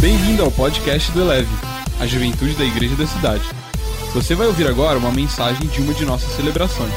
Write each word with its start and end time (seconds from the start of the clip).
Bem-vindo 0.00 0.42
ao 0.42 0.50
podcast 0.50 1.12
do 1.12 1.20
Eleve, 1.20 1.50
a 2.00 2.06
juventude 2.06 2.54
da 2.54 2.64
igreja 2.64 2.96
da 2.96 3.06
cidade. 3.06 3.44
Você 4.14 4.34
vai 4.34 4.46
ouvir 4.46 4.66
agora 4.66 4.98
uma 4.98 5.12
mensagem 5.12 5.68
de 5.68 5.82
uma 5.82 5.92
de 5.92 6.06
nossas 6.06 6.34
celebrações. 6.36 6.90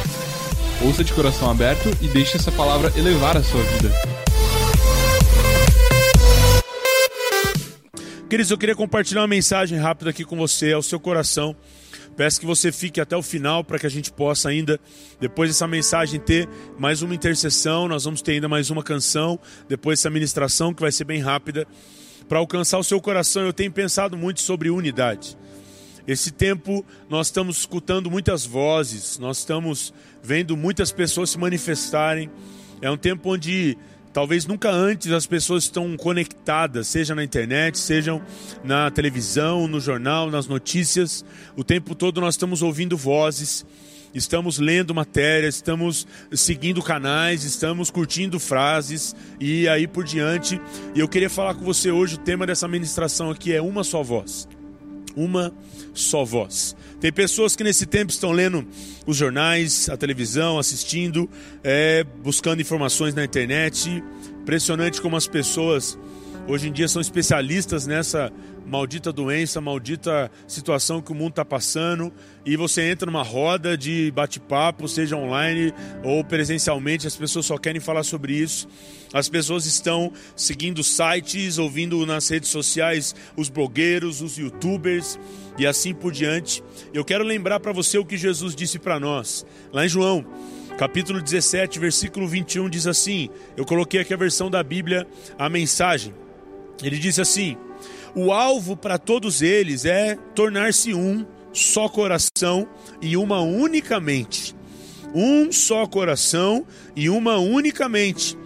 Ouça 0.82 1.04
de 1.04 1.12
coração 1.12 1.52
aberto 1.52 1.90
e 2.02 2.08
deixe 2.08 2.38
essa 2.38 2.50
palavra 2.50 2.94
elevar 2.98 3.36
a 3.36 3.44
sua 3.44 3.62
vida. 3.62 3.92
Queridos, 8.30 8.52
eu 8.52 8.58
queria 8.58 8.74
compartilhar 8.74 9.20
uma 9.20 9.28
mensagem 9.28 9.78
rápida 9.78 10.12
aqui 10.12 10.24
com 10.24 10.38
você, 10.38 10.72
ao 10.72 10.82
seu 10.82 10.98
coração. 10.98 11.54
Peço 12.16 12.40
que 12.40 12.46
você 12.46 12.72
fique 12.72 13.02
até 13.02 13.18
o 13.18 13.22
final 13.22 13.66
para 13.66 13.80
que 13.80 13.86
a 13.86 13.92
gente 13.92 14.14
possa 14.14 14.48
ainda, 14.48 14.80
depois 15.20 15.50
dessa 15.50 15.68
mensagem, 15.68 16.22
ter 16.22 16.48
mais 16.80 17.02
uma 17.02 17.14
intercessão. 17.14 17.86
Nós 17.90 18.06
vamos 18.06 18.22
ter 18.22 18.32
ainda 18.32 18.48
mais 18.48 18.70
uma 18.70 18.82
canção, 18.82 19.38
depois 19.68 20.00
dessa 20.00 20.10
ministração 20.10 20.74
que 20.74 20.82
vai 20.82 20.92
ser 20.92 21.04
bem 21.04 21.20
rápida. 21.20 21.68
Para 22.34 22.40
alcançar 22.40 22.80
o 22.80 22.84
seu 22.84 23.00
coração, 23.00 23.44
eu 23.44 23.54
tenho 23.54 23.72
pensado 23.72 24.18
muito 24.18 24.42
sobre 24.42 24.72
unidade. 24.72 25.38
Esse 26.08 26.32
tempo 26.32 26.84
nós 27.08 27.28
estamos 27.28 27.60
escutando 27.60 28.10
muitas 28.10 28.44
vozes, 28.44 29.20
nós 29.20 29.38
estamos 29.38 29.94
vendo 30.24 30.58
muitas 30.58 30.92
pessoas 30.92 31.30
se 31.30 31.38
manifestarem. 31.38 32.32
É 32.82 32.90
um 32.90 32.98
tempo 32.98 33.30
onde 33.32 33.78
talvez 34.12 34.48
nunca 34.48 34.72
antes 34.72 35.12
as 35.12 35.28
pessoas 35.28 35.66
estão 35.66 35.96
conectadas, 35.96 36.88
seja 36.88 37.14
na 37.14 37.24
internet, 37.24 37.78
sejam 37.78 38.20
na 38.64 38.90
televisão, 38.90 39.68
no 39.68 39.80
jornal, 39.80 40.32
nas 40.32 40.48
notícias. 40.48 41.24
O 41.56 41.64
tempo 41.64 41.94
todo 41.94 42.20
nós 42.20 42.34
estamos 42.34 42.64
ouvindo 42.64 42.98
vozes, 42.98 43.64
estamos 44.14 44.60
lendo 44.60 44.94
matérias, 44.94 45.56
estamos 45.56 46.08
seguindo 46.32 46.82
canais, 46.82 47.44
estamos 47.44 47.90
curtindo 47.90 48.40
frases 48.40 49.16
e 49.40 49.68
aí 49.68 49.88
por 49.88 50.04
diante. 50.04 50.60
E 50.94 51.00
eu 51.00 51.08
queria 51.08 51.30
falar 51.30 51.56
com 51.56 51.64
você 51.64 51.92
hoje, 51.92 52.16
o 52.16 52.20
tema 52.20 52.46
dessa 52.46 52.68
ministração 52.68 53.30
aqui 53.30 53.54
é 53.54 53.62
uma 53.62 53.84
só 53.84 54.04
voz 54.04 54.48
uma 55.16 55.54
só 55.94 56.26
voz. 56.26 56.76
Tem 57.00 57.12
pessoas 57.12 57.56
que 57.56 57.64
nesse 57.64 57.86
tempo 57.86 58.12
estão 58.12 58.32
lendo 58.32 58.66
os 59.06 59.16
jornais, 59.18 59.90
a 59.90 59.98
televisão, 59.98 60.58
assistindo, 60.58 61.30
é, 61.64 62.04
buscando 62.24 62.62
informações 62.62 63.14
na 63.14 63.24
internet. 63.24 64.04
Impressionante 64.42 65.02
como 65.02 65.16
as 65.16 65.28
pessoas 65.28 65.98
hoje 66.48 66.70
em 66.70 66.72
dia 66.72 66.88
são 66.88 67.02
especialistas 67.02 67.88
nessa 67.88 68.32
maldita 68.66 69.12
doença, 69.12 69.62
maldita 69.62 70.32
situação 70.48 71.02
que 71.02 71.12
o 71.12 71.16
mundo 71.16 71.32
está 71.32 71.46
passando, 71.46 72.12
e 72.46 72.56
você 72.56 72.90
entra 72.90 73.06
numa 73.06 73.24
roda 73.24 73.78
de 73.78 74.12
bate-papo, 74.12 74.88
seja 74.88 75.16
online 75.16 75.74
ou 76.04 76.24
presencialmente, 76.24 77.08
as 77.08 77.16
pessoas 77.16 77.46
só 77.46 77.58
querem 77.58 77.82
falar 77.82 78.04
sobre 78.04 78.34
isso. 78.34 78.68
As 79.14 79.30
pessoas 79.30 79.66
estão 79.66 80.12
seguindo 80.36 80.84
sites, 80.84 81.58
ouvindo 81.58 82.06
nas 82.06 82.28
redes 82.30 82.50
sociais 82.50 83.14
os 83.38 83.50
blogueiros, 83.50 84.22
os 84.22 84.38
youtubers 84.38 85.20
e 85.58 85.68
assim 85.68 85.94
por 85.94 86.12
diante. 86.12 86.64
Eu 86.94 87.06
quero 87.06 87.24
lembrar 87.24 87.60
para 87.60 87.72
você 87.72 87.98
o 87.98 88.06
que 88.06 88.18
Jesus 88.18 88.56
disse 88.56 88.80
para 88.80 89.00
nós, 89.00 89.46
lá 89.72 89.86
em 89.86 89.90
João 89.90 90.26
capítulo 90.78 91.22
17, 91.22 91.78
versículo 91.78 92.28
21 92.28 92.68
diz 92.68 92.88
assim: 92.88 93.30
Eu 93.56 93.64
coloquei 93.64 94.00
aqui 94.00 94.12
a 94.12 94.18
versão 94.18 94.50
da 94.50 94.64
Bíblia, 94.64 95.08
a 95.38 95.48
mensagem. 95.48 96.14
Ele 96.82 96.98
diz 96.98 97.20
assim: 97.20 97.58
o 98.16 98.32
alvo 98.32 98.78
para 98.78 98.98
todos 98.98 99.42
eles 99.42 99.86
é 99.86 100.16
tornar-se 100.36 100.94
um 100.94 101.26
só 101.52 101.90
coração 101.90 102.68
e 103.02 103.18
uma 103.18 103.42
única 103.42 104.00
mente. 104.00 104.56
Um 105.14 105.52
só 105.52 105.86
coração 105.86 106.66
e 106.96 107.10
uma 107.10 107.38
única 107.38 107.90
mente. 107.90 108.38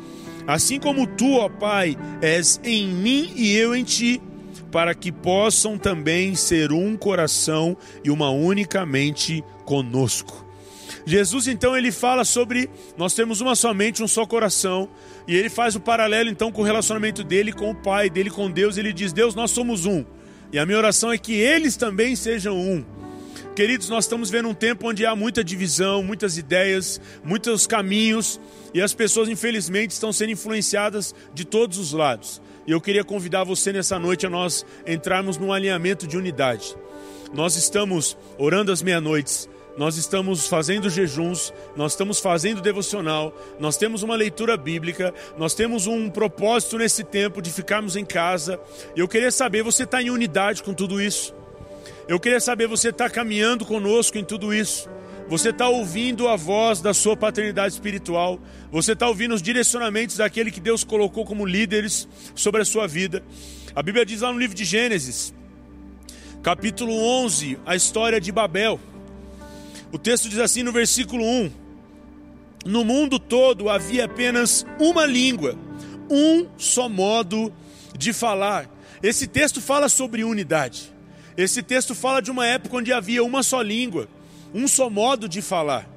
Assim 0.46 0.80
como 0.80 1.06
tu, 1.06 1.34
ó 1.34 1.50
Pai, 1.50 1.98
és 2.22 2.60
em 2.64 2.88
mim 2.88 3.34
e 3.36 3.56
eu 3.56 3.76
em 3.76 3.84
ti, 3.84 4.22
para 4.72 4.96
que 4.96 5.12
possam 5.12 5.78
também 5.78 6.36
ser 6.36 6.72
um 6.72 6.96
coração 6.96 7.76
e 8.04 8.10
uma 8.10 8.30
única 8.30 8.86
mente 8.86 9.44
conosco. 9.66 10.47
Jesus 11.08 11.48
então 11.48 11.76
ele 11.78 11.90
fala 11.90 12.26
sobre 12.26 12.70
nós 12.98 13.14
temos 13.14 13.40
uma 13.40 13.56
somente, 13.56 14.04
um 14.04 14.10
só 14.10 14.26
coração, 14.26 14.90
e 15.26 15.34
ele 15.38 15.50
faz 15.50 15.74
o 15.74 15.80
paralelo 15.80 16.30
então 16.30 16.52
com 16.52 16.62
o 16.62 16.66
relacionamento 16.66 17.24
dele 17.24 17.54
com 17.54 17.72
o 17.72 17.76
Pai, 17.76 18.10
dele 18.10 18.30
com 18.30 18.52
Deus. 18.52 18.76
Ele 18.76 18.92
diz: 18.92 19.14
Deus, 19.14 19.34
nós 19.34 19.52
somos 19.52 19.86
um. 19.86 20.04
E 20.52 20.60
a 20.60 20.66
minha 20.66 20.78
oração 20.78 21.10
é 21.10 21.18
que 21.18 21.34
eles 21.34 21.78
também 21.78 22.14
sejam 22.14 22.58
um. 22.58 22.84
Queridos, 23.56 23.88
nós 23.88 24.04
estamos 24.04 24.30
vendo 24.30 24.50
um 24.50 24.54
tempo 24.54 24.90
onde 24.90 25.06
há 25.06 25.16
muita 25.16 25.42
divisão, 25.46 26.04
muitas 26.04 26.38
ideias, 26.38 27.00
muitos 27.24 27.66
caminhos, 27.66 28.38
e 28.74 28.82
as 28.82 28.94
pessoas, 28.94 29.30
infelizmente, 29.30 29.92
estão 29.92 30.12
sendo 30.12 30.34
influenciadas 30.34 31.16
de 31.34 31.46
todos 31.46 31.78
os 31.78 31.94
lados. 31.94 32.42
E 32.68 32.72
eu 32.72 32.82
queria 32.82 33.06
convidar 33.06 33.46
você 33.46 33.72
nessa 33.72 33.98
noite 33.98 34.26
a 34.26 34.30
nós 34.30 34.66
entrarmos 34.86 35.38
num 35.38 35.54
alinhamento 35.54 36.06
de 36.06 36.18
unidade. 36.18 36.76
Nós 37.34 37.56
estamos 37.56 38.18
orando 38.38 38.74
às 38.74 38.82
meia-noites, 38.82 39.50
nós 39.78 39.96
estamos 39.96 40.48
fazendo 40.48 40.90
jejuns, 40.90 41.54
nós 41.76 41.92
estamos 41.92 42.20
fazendo 42.20 42.62
devocional, 42.62 43.32
nós 43.60 43.78
temos 43.78 44.02
uma 44.02 44.16
leitura 44.16 44.58
bíblica, 44.58 45.14
nós 45.38 45.54
temos 45.54 45.86
um 45.86 46.10
propósito 46.10 46.80
nesse 46.80 47.04
tempo 47.04 47.42
de 47.42 47.52
ficarmos 47.52 47.96
em 47.96 48.04
casa. 48.04 48.60
Eu 48.96 49.08
queria 49.08 49.32
saber, 49.32 49.62
você 49.62 49.84
está 49.84 50.02
em 50.02 50.10
unidade 50.10 50.64
com 50.64 50.74
tudo 50.74 51.00
isso? 51.00 51.34
Eu 52.08 52.20
queria 52.20 52.40
saber, 52.40 52.68
você 52.68 52.90
está 52.90 53.08
caminhando 53.08 53.66
conosco 53.66 54.18
em 54.18 54.24
tudo 54.24 54.52
isso? 54.52 54.90
Você 55.30 55.50
está 55.50 55.68
ouvindo 55.68 56.28
a 56.28 56.36
voz 56.36 56.82
da 56.82 56.94
sua 56.94 57.16
paternidade 57.16 57.74
espiritual? 57.74 58.40
Você 58.72 58.94
está 58.94 59.08
ouvindo 59.08 59.36
os 59.36 59.42
direcionamentos 59.42 60.18
daquele 60.18 60.50
que 60.50 60.62
Deus 60.62 60.84
colocou 60.84 61.26
como 61.26 61.46
líderes 61.46 62.08
sobre 62.34 62.62
a 62.62 62.66
sua 62.66 62.88
vida? 62.88 63.22
A 63.76 63.84
Bíblia 63.84 64.06
diz 64.06 64.22
lá 64.22 64.32
no 64.32 64.40
livro 64.40 64.56
de 64.56 64.66
Gênesis, 64.66 65.34
capítulo 66.42 66.94
11, 66.94 67.60
a 67.66 67.76
história 67.76 68.20
de 68.20 68.32
Babel. 68.32 68.80
O 69.92 69.98
texto 69.98 70.28
diz 70.28 70.40
assim 70.40 70.64
no 70.64 70.72
versículo 70.72 71.24
1: 71.24 71.52
No 72.66 72.84
mundo 72.84 73.18
todo 73.20 73.70
havia 73.70 74.06
apenas 74.06 74.66
uma 74.80 75.06
língua, 75.06 75.58
um 76.10 76.48
só 76.58 76.90
modo 76.90 77.54
de 77.98 78.12
falar. 78.12 78.70
Esse 79.02 79.28
texto 79.28 79.62
fala 79.62 79.88
sobre 79.88 80.24
unidade. 80.24 80.92
Esse 81.38 81.62
texto 81.62 81.94
fala 81.94 82.22
de 82.22 82.32
uma 82.32 82.46
época 82.46 82.78
onde 82.78 82.92
havia 82.92 83.24
uma 83.24 83.44
só 83.44 83.62
língua, 83.62 84.10
um 84.54 84.68
só 84.68 84.90
modo 84.90 85.30
de 85.30 85.42
falar. 85.42 85.88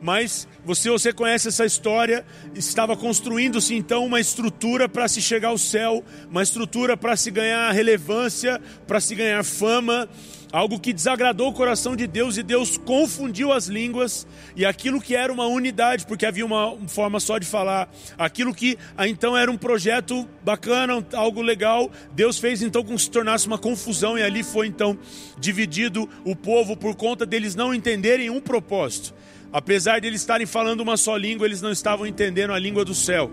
Mas 0.00 0.48
você, 0.64 0.90
você 0.90 1.12
conhece 1.12 1.48
essa 1.48 1.64
história, 1.64 2.26
estava 2.54 2.96
construindo-se 2.96 3.74
então 3.74 4.04
uma 4.04 4.20
estrutura 4.20 4.88
para 4.88 5.06
se 5.06 5.22
chegar 5.22 5.48
ao 5.48 5.58
céu, 5.58 6.04
uma 6.28 6.42
estrutura 6.42 6.96
para 6.96 7.16
se 7.16 7.30
ganhar 7.30 7.70
relevância, 7.70 8.60
para 8.86 9.00
se 9.00 9.14
ganhar 9.14 9.44
fama, 9.44 10.08
algo 10.52 10.78
que 10.78 10.92
desagradou 10.92 11.48
o 11.48 11.52
coração 11.52 11.96
de 11.96 12.06
Deus 12.06 12.36
e 12.36 12.42
Deus 12.42 12.76
confundiu 12.76 13.52
as 13.52 13.66
línguas 13.66 14.26
e 14.54 14.66
aquilo 14.66 15.00
que 15.00 15.16
era 15.16 15.32
uma 15.32 15.46
unidade, 15.46 16.06
porque 16.06 16.26
havia 16.26 16.44
uma 16.44 16.76
forma 16.86 17.18
só 17.18 17.38
de 17.38 17.46
falar, 17.46 17.90
aquilo 18.18 18.54
que 18.54 18.78
ah, 18.96 19.08
então 19.08 19.36
era 19.36 19.50
um 19.50 19.56
projeto 19.56 20.28
bacana, 20.44 21.04
algo 21.14 21.40
legal, 21.40 21.90
Deus 22.12 22.38
fez 22.38 22.60
então 22.60 22.84
com 22.84 22.94
que 22.94 23.02
se 23.02 23.10
tornasse 23.10 23.46
uma 23.46 23.58
confusão 23.58 24.18
e 24.18 24.22
ali 24.22 24.42
foi 24.42 24.66
então 24.66 24.98
dividido 25.38 26.08
o 26.24 26.36
povo 26.36 26.76
por 26.76 26.94
conta 26.94 27.24
deles 27.24 27.54
não 27.54 27.72
entenderem 27.72 28.28
um 28.28 28.40
propósito. 28.40 29.14
Apesar 29.50 30.00
de 30.00 30.06
eles 30.06 30.20
estarem 30.20 30.46
falando 30.46 30.80
uma 30.80 30.96
só 30.96 31.16
língua, 31.16 31.46
eles 31.46 31.60
não 31.60 31.70
estavam 31.70 32.06
entendendo 32.06 32.52
a 32.52 32.58
língua 32.58 32.84
do 32.84 32.94
céu. 32.94 33.30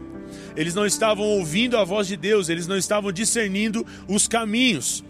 Eles 0.56 0.76
não 0.76 0.86
estavam 0.86 1.26
ouvindo 1.26 1.78
a 1.78 1.84
voz 1.84 2.08
de 2.08 2.18
Deus, 2.18 2.50
eles 2.50 2.68
não 2.68 2.78
estavam 2.78 3.12
discernindo 3.12 3.86
os 4.08 4.28
caminhos. 4.28 5.04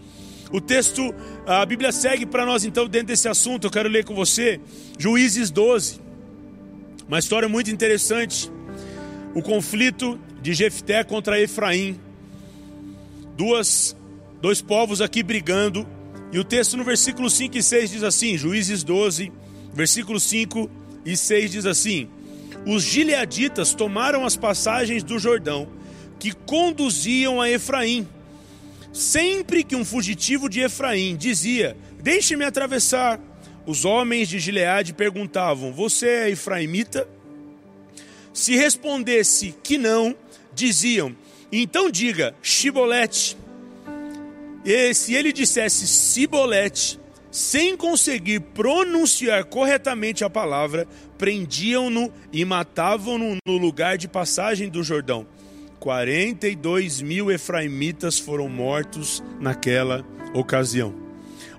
O 0.52 0.60
texto, 0.60 1.14
a 1.46 1.64
Bíblia 1.64 1.92
segue 1.92 2.26
para 2.26 2.44
nós 2.44 2.64
então 2.64 2.88
dentro 2.88 3.08
desse 3.08 3.28
assunto. 3.28 3.66
Eu 3.66 3.70
quero 3.70 3.88
ler 3.88 4.04
com 4.04 4.14
você 4.14 4.60
Juízes 4.98 5.50
12. 5.50 6.00
Uma 7.06 7.18
história 7.18 7.48
muito 7.48 7.70
interessante. 7.70 8.50
O 9.34 9.42
conflito 9.42 10.18
de 10.42 10.52
Jefté 10.52 11.04
contra 11.04 11.40
Efraim. 11.40 12.00
Duas, 13.36 13.96
dois 14.40 14.60
povos 14.60 15.00
aqui 15.00 15.22
brigando. 15.22 15.86
E 16.32 16.38
o 16.38 16.44
texto 16.44 16.76
no 16.76 16.84
versículo 16.84 17.30
5 17.30 17.56
e 17.56 17.62
6 17.62 17.90
diz 17.90 18.02
assim: 18.02 18.36
Juízes 18.36 18.82
12, 18.82 19.32
versículo 19.72 20.18
5 20.18 20.70
e 21.04 21.16
6 21.16 21.50
diz 21.52 21.66
assim: 21.66 22.08
Os 22.66 22.82
gileaditas 22.82 23.72
tomaram 23.72 24.24
as 24.24 24.36
passagens 24.36 25.02
do 25.02 25.18
Jordão 25.18 25.68
que 26.18 26.32
conduziam 26.32 27.40
a 27.40 27.50
Efraim 27.50 28.06
Sempre 28.92 29.62
que 29.62 29.76
um 29.76 29.84
fugitivo 29.84 30.48
de 30.48 30.60
Efraim 30.60 31.16
dizia: 31.16 31.76
Deixe-me 32.02 32.44
atravessar, 32.44 33.20
os 33.66 33.84
homens 33.84 34.28
de 34.28 34.38
Gileade 34.38 34.92
perguntavam: 34.92 35.72
Você 35.72 36.06
é 36.06 36.30
efraimita? 36.30 37.08
Se 38.32 38.56
respondesse 38.56 39.54
que 39.62 39.78
não, 39.78 40.14
diziam: 40.54 41.14
Então 41.52 41.90
diga, 41.90 42.34
Shibolete. 42.42 43.36
E 44.64 44.92
se 44.92 45.14
ele 45.14 45.32
dissesse 45.32 45.86
Sibolete, 45.86 46.98
sem 47.30 47.76
conseguir 47.76 48.40
pronunciar 48.40 49.44
corretamente 49.44 50.24
a 50.24 50.30
palavra, 50.30 50.86
prendiam-no 51.16 52.12
e 52.32 52.44
matavam-no 52.44 53.36
no 53.46 53.56
lugar 53.56 53.96
de 53.96 54.08
passagem 54.08 54.68
do 54.68 54.82
Jordão. 54.82 55.26
42 55.80 57.00
mil 57.00 57.30
efraimitas 57.30 58.18
foram 58.18 58.48
mortos 58.50 59.22
naquela 59.40 60.04
ocasião. 60.34 60.94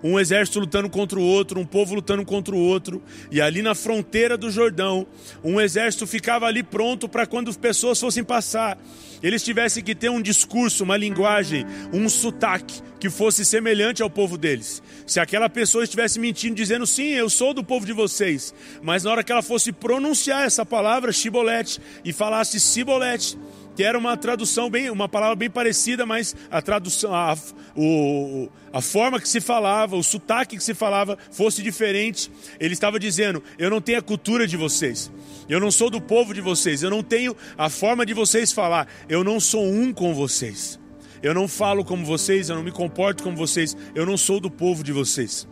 Um 0.04 0.20
exército 0.20 0.60
lutando 0.60 0.90
contra 0.90 1.20
o 1.20 1.24
outro, 1.24 1.60
um 1.60 1.66
povo 1.66 1.96
lutando 1.96 2.24
contra 2.24 2.56
o 2.56 2.60
outro, 2.60 3.04
e 3.32 3.42
ali 3.42 3.62
na 3.62 3.76
fronteira 3.76 4.38
do 4.38 4.50
Jordão, 4.50 5.06
um 5.44 5.60
exército 5.60 6.08
ficava 6.08 6.46
ali 6.46 6.64
pronto 6.64 7.08
para 7.10 7.26
quando 7.26 7.50
as 7.50 7.58
pessoas 7.58 8.00
fossem 8.00 8.24
passar, 8.24 8.80
eles 9.22 9.44
tivessem 9.44 9.84
que 9.84 9.94
ter 9.94 10.10
um 10.10 10.22
discurso, 10.22 10.84
uma 10.84 10.98
linguagem, 10.98 11.66
um 11.94 12.10
sotaque 12.10 12.82
que 13.00 13.10
fosse 13.10 13.46
semelhante 13.46 14.02
ao 14.02 14.10
povo 14.10 14.38
deles. 14.38 14.82
Se 15.06 15.20
aquela 15.20 15.50
pessoa 15.50 15.84
estivesse 15.84 16.20
mentindo, 16.20 16.56
dizendo 16.56 16.86
sim, 16.88 17.10
eu 17.10 17.30
sou 17.30 17.54
do 17.54 17.64
povo 17.64 17.86
de 17.86 17.94
vocês, 17.94 18.54
mas 18.82 19.04
na 19.04 19.12
hora 19.12 19.24
que 19.24 19.32
ela 19.32 19.42
fosse 19.44 19.72
pronunciar 19.72 20.46
essa 20.46 20.66
palavra, 20.66 21.12
shibolete, 21.12 21.80
e 22.04 22.12
falasse 22.12 22.60
cibolete, 22.60 23.38
que 23.76 23.84
era 23.84 23.98
uma 23.98 24.18
tradução 24.18 24.70
bem, 24.70 24.90
uma 24.90 25.08
palavra 25.08 25.36
bem 25.36 25.50
parecida, 25.50 26.06
mas 26.06 26.36
a 26.50 26.62
tradução, 26.62 27.14
a, 27.14 27.38
o, 27.76 28.50
a 28.72 28.82
forma 28.82 29.20
que 29.20 29.28
se 29.28 29.40
falava, 29.40 29.96
o 29.96 30.04
sotaque 30.04 30.58
que 30.58 30.64
se 30.64 30.74
falava 30.74 31.18
fosse 31.32 31.62
diferente. 31.62 32.32
Ele 32.60 32.74
estava 32.74 33.00
dizendo: 33.00 33.44
Eu 33.58 33.70
não 33.70 33.82
tenho 33.82 34.00
a 34.00 34.02
cultura 34.02 34.48
de 34.48 34.58
vocês, 34.58 35.12
eu 35.48 35.60
não 35.60 35.72
sou 35.72 35.90
do 35.90 36.02
povo 36.02 36.34
de 36.34 36.42
vocês, 36.42 36.84
eu 36.84 36.90
não 36.90 37.04
tenho 37.04 37.36
a 37.58 37.70
forma 37.70 38.06
de 38.06 38.14
vocês 38.14 38.52
falar, 38.52 38.88
eu 39.08 39.24
não 39.24 39.40
sou 39.40 39.66
um 39.66 39.94
com 39.94 40.14
vocês. 40.14 40.80
Eu 41.24 41.36
não 41.36 41.48
falo 41.48 41.86
como 41.86 42.04
vocês, 42.04 42.50
eu 42.50 42.56
não 42.56 42.64
me 42.64 42.72
comporto 42.72 43.24
como 43.24 43.38
vocês, 43.38 43.78
eu 43.94 44.08
não 44.08 44.18
sou 44.18 44.40
do 44.40 44.50
povo 44.50 44.84
de 44.84 44.92
vocês. 44.92 45.48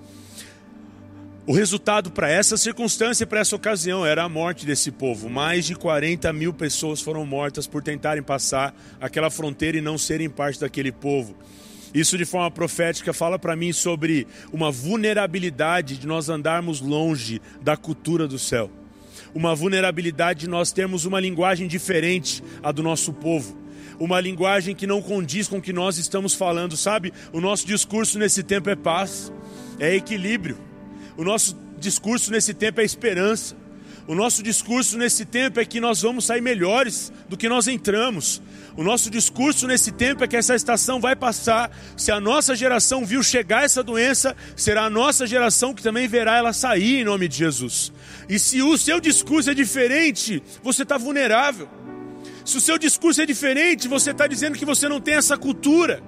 O 1.49 1.51
resultado 1.51 2.11
para 2.11 2.29
essa 2.29 2.55
circunstância 2.55 3.23
e 3.23 3.25
para 3.25 3.39
essa 3.39 3.55
ocasião 3.55 4.05
era 4.05 4.21
a 4.23 4.29
morte 4.29 4.67
desse 4.67 4.91
povo. 4.91 5.27
Mais 5.27 5.65
de 5.65 5.73
40 5.73 6.31
mil 6.31 6.53
pessoas 6.53 7.01
foram 7.01 7.25
mortas 7.25 7.65
por 7.65 7.81
tentarem 7.81 8.21
passar 8.21 8.71
aquela 9.01 9.31
fronteira 9.31 9.75
e 9.75 9.81
não 9.81 9.97
serem 9.97 10.29
parte 10.29 10.59
daquele 10.59 10.91
povo. 10.91 11.35
Isso 11.91 12.19
de 12.19 12.23
forma 12.23 12.51
profética 12.51 13.13
fala 13.13 13.39
para 13.39 13.55
mim 13.55 13.73
sobre 13.73 14.27
uma 14.53 14.69
vulnerabilidade 14.69 15.97
de 15.97 16.05
nós 16.05 16.29
andarmos 16.29 16.81
longe 16.81 17.41
da 17.63 17.75
cultura 17.75 18.27
do 18.27 18.37
céu. 18.37 18.69
Uma 19.33 19.55
vulnerabilidade 19.55 20.41
de 20.41 20.47
nós 20.47 20.71
termos 20.71 21.03
uma 21.03 21.19
linguagem 21.19 21.67
diferente 21.67 22.43
a 22.61 22.71
do 22.71 22.83
nosso 22.83 23.11
povo. 23.11 23.57
Uma 23.99 24.21
linguagem 24.21 24.75
que 24.75 24.85
não 24.85 25.01
condiz 25.01 25.47
com 25.47 25.57
o 25.57 25.61
que 25.63 25.73
nós 25.73 25.97
estamos 25.97 26.35
falando, 26.35 26.77
sabe? 26.77 27.11
O 27.33 27.41
nosso 27.41 27.65
discurso 27.65 28.19
nesse 28.19 28.43
tempo 28.43 28.69
é 28.69 28.75
paz, 28.75 29.33
é 29.79 29.95
equilíbrio 29.95 30.68
o 31.19 31.23
nosso 31.25 31.53
discurso 31.77 32.31
nesse 32.31 32.53
tempo 32.53 32.79
é 32.79 32.83
esperança. 32.85 33.53
O 34.07 34.15
nosso 34.15 34.41
discurso 34.41 34.97
nesse 34.97 35.25
tempo 35.25 35.59
é 35.59 35.65
que 35.65 35.81
nós 35.81 36.01
vamos 36.01 36.23
sair 36.23 36.39
melhores 36.39 37.11
do 37.27 37.35
que 37.35 37.49
nós 37.49 37.67
entramos. 37.67 38.41
O 38.77 38.83
nosso 38.85 39.09
discurso 39.09 39.67
nesse 39.67 39.91
tempo 39.91 40.23
é 40.23 40.27
que 40.29 40.37
essa 40.37 40.55
estação 40.55 41.01
vai 41.01 41.17
passar. 41.17 41.77
Se 41.97 42.09
a 42.09 42.21
nossa 42.21 42.55
geração 42.55 43.05
viu 43.05 43.21
chegar 43.21 43.65
essa 43.65 43.83
doença, 43.83 44.33
será 44.55 44.85
a 44.85 44.89
nossa 44.89 45.27
geração 45.27 45.73
que 45.73 45.83
também 45.83 46.07
verá 46.07 46.37
ela 46.37 46.53
sair 46.53 47.01
em 47.01 47.03
nome 47.03 47.27
de 47.27 47.35
Jesus. 47.35 47.91
E 48.29 48.39
se 48.39 48.61
o 48.61 48.77
seu 48.77 49.01
discurso 49.01 49.51
é 49.51 49.53
diferente, 49.53 50.41
você 50.63 50.83
está 50.83 50.97
vulnerável. 50.97 51.67
Se 52.45 52.55
o 52.55 52.61
seu 52.61 52.77
discurso 52.77 53.21
é 53.21 53.25
diferente, 53.25 53.89
você 53.89 54.11
está 54.11 54.25
dizendo 54.25 54.57
que 54.57 54.63
você 54.63 54.87
não 54.87 55.01
tem 55.01 55.15
essa 55.15 55.37
cultura. 55.37 56.01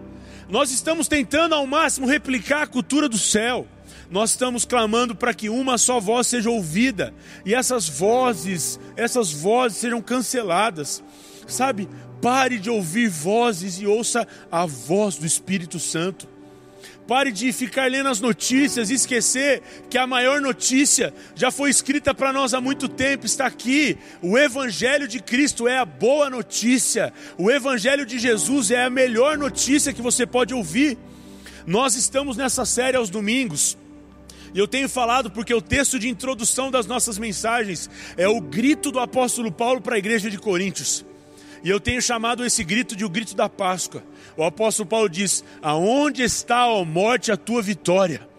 Nós 0.47 0.71
estamos 0.71 1.09
tentando 1.09 1.53
ao 1.53 1.67
máximo 1.67 2.07
replicar 2.07 2.61
a 2.61 2.67
cultura 2.67 3.09
do 3.09 3.17
céu 3.17 3.67
nós 4.11 4.31
estamos 4.31 4.65
clamando 4.65 5.15
para 5.15 5.33
que 5.33 5.47
uma 5.49 5.77
só 5.77 5.97
voz 5.97 6.27
seja 6.27 6.49
ouvida 6.49 7.13
e 7.45 7.55
essas 7.55 7.87
vozes, 7.87 8.77
essas 8.97 9.31
vozes 9.31 9.77
sejam 9.77 10.01
canceladas. 10.01 11.01
Sabe? 11.47 11.87
Pare 12.21 12.59
de 12.59 12.69
ouvir 12.69 13.07
vozes 13.07 13.79
e 13.79 13.87
ouça 13.87 14.27
a 14.51 14.65
voz 14.65 15.15
do 15.15 15.25
Espírito 15.25 15.79
Santo. 15.79 16.27
Pare 17.07 17.31
de 17.31 17.51
ficar 17.53 17.89
lendo 17.89 18.09
as 18.09 18.19
notícias 18.19 18.89
e 18.89 18.95
esquecer 18.95 19.61
que 19.89 19.97
a 19.97 20.05
maior 20.05 20.41
notícia 20.41 21.13
já 21.33 21.49
foi 21.49 21.69
escrita 21.69 22.13
para 22.13 22.33
nós 22.33 22.53
há 22.53 22.59
muito 22.59 22.89
tempo, 22.89 23.25
está 23.25 23.45
aqui. 23.45 23.97
O 24.21 24.37
Evangelho 24.37 25.07
de 25.07 25.21
Cristo 25.21 25.69
é 25.69 25.77
a 25.77 25.85
boa 25.85 26.29
notícia. 26.29 27.13
O 27.37 27.49
Evangelho 27.49 28.05
de 28.05 28.19
Jesus 28.19 28.71
é 28.71 28.83
a 28.83 28.89
melhor 28.89 29.37
notícia 29.37 29.93
que 29.93 30.01
você 30.01 30.25
pode 30.25 30.53
ouvir. 30.53 30.97
Nós 31.65 31.95
estamos 31.95 32.35
nessa 32.35 32.65
série 32.65 32.97
aos 32.97 33.09
domingos 33.09 33.77
e 34.53 34.59
eu 34.59 34.67
tenho 34.67 34.89
falado 34.89 35.31
porque 35.31 35.53
o 35.53 35.61
texto 35.61 35.97
de 35.97 36.09
introdução 36.09 36.69
das 36.69 36.85
nossas 36.85 37.17
mensagens 37.17 37.89
é 38.17 38.27
o 38.27 38.41
grito 38.41 38.91
do 38.91 38.99
apóstolo 38.99 39.51
Paulo 39.51 39.81
para 39.81 39.95
a 39.95 39.99
igreja 39.99 40.29
de 40.29 40.37
Coríntios. 40.37 41.05
E 41.63 41.69
eu 41.69 41.79
tenho 41.79 42.01
chamado 42.01 42.43
esse 42.43 42.63
grito 42.63 42.95
de 42.95 43.05
o 43.05 43.09
grito 43.09 43.35
da 43.35 43.47
Páscoa. 43.47 44.03
O 44.35 44.43
apóstolo 44.43 44.89
Paulo 44.89 45.07
diz: 45.07 45.43
Aonde 45.61 46.23
está, 46.23 46.67
ó 46.67 46.83
morte, 46.83 47.31
a 47.31 47.37
tua 47.37 47.61
vitória? 47.61 48.30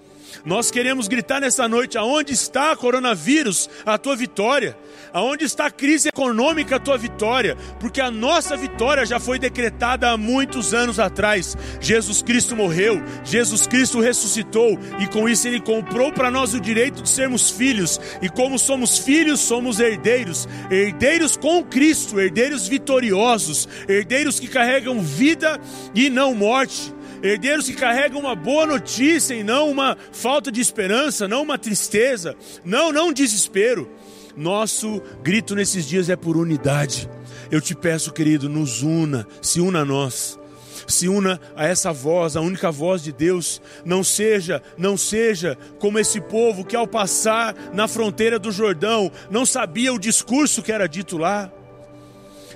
Nós 0.44 0.70
queremos 0.70 1.08
gritar 1.08 1.40
nessa 1.40 1.68
noite: 1.68 1.98
aonde 1.98 2.32
está, 2.32 2.74
coronavírus, 2.76 3.68
a 3.84 3.98
tua 3.98 4.16
vitória? 4.16 4.76
Aonde 5.12 5.44
está 5.44 5.66
a 5.66 5.70
crise 5.70 6.08
econômica, 6.08 6.76
a 6.76 6.80
tua 6.80 6.96
vitória? 6.96 7.56
Porque 7.78 8.00
a 8.00 8.10
nossa 8.10 8.56
vitória 8.56 9.04
já 9.04 9.20
foi 9.20 9.38
decretada 9.38 10.10
há 10.10 10.16
muitos 10.16 10.72
anos 10.72 10.98
atrás. 10.98 11.56
Jesus 11.80 12.22
Cristo 12.22 12.56
morreu, 12.56 13.02
Jesus 13.24 13.66
Cristo 13.66 14.00
ressuscitou 14.00 14.78
e 14.98 15.06
com 15.08 15.28
isso 15.28 15.46
ele 15.46 15.60
comprou 15.60 16.12
para 16.12 16.30
nós 16.30 16.54
o 16.54 16.60
direito 16.60 17.02
de 17.02 17.08
sermos 17.08 17.50
filhos. 17.50 18.00
E 18.22 18.28
como 18.28 18.58
somos 18.58 18.98
filhos, 18.98 19.40
somos 19.40 19.80
herdeiros, 19.80 20.48
herdeiros 20.70 21.36
com 21.36 21.62
Cristo, 21.62 22.18
herdeiros 22.18 22.66
vitoriosos, 22.66 23.68
herdeiros 23.88 24.40
que 24.40 24.48
carregam 24.48 25.00
vida 25.00 25.60
e 25.94 26.08
não 26.08 26.34
morte 26.34 26.94
herdeiros 27.22 27.66
que 27.66 27.74
carregam 27.74 28.20
uma 28.20 28.34
boa 28.34 28.66
notícia 28.66 29.34
e 29.34 29.44
não 29.44 29.70
uma 29.70 29.96
falta 30.12 30.50
de 30.50 30.60
esperança, 30.60 31.28
não 31.28 31.42
uma 31.42 31.56
tristeza, 31.56 32.36
não, 32.64 32.92
não 32.92 33.08
um 33.08 33.12
desespero. 33.12 33.90
Nosso 34.36 35.02
grito 35.22 35.54
nesses 35.54 35.86
dias 35.86 36.08
é 36.08 36.16
por 36.16 36.36
unidade. 36.36 37.08
Eu 37.50 37.60
te 37.60 37.74
peço, 37.74 38.12
querido, 38.12 38.48
nos 38.48 38.82
una, 38.82 39.26
se 39.42 39.60
una 39.60 39.80
a 39.80 39.84
nós. 39.84 40.38
Se 40.86 41.08
una 41.08 41.38
a 41.54 41.66
essa 41.66 41.92
voz, 41.92 42.34
a 42.34 42.40
única 42.40 42.70
voz 42.70 43.02
de 43.02 43.12
Deus. 43.12 43.60
Não 43.84 44.02
seja, 44.02 44.62
não 44.76 44.96
seja 44.96 45.56
como 45.78 45.98
esse 45.98 46.20
povo 46.20 46.64
que 46.64 46.74
ao 46.74 46.86
passar 46.86 47.54
na 47.72 47.86
fronteira 47.86 48.38
do 48.38 48.50
Jordão 48.50 49.12
não 49.30 49.44
sabia 49.46 49.92
o 49.92 49.98
discurso 49.98 50.62
que 50.62 50.72
era 50.72 50.88
dito 50.88 51.18
lá. 51.18 51.52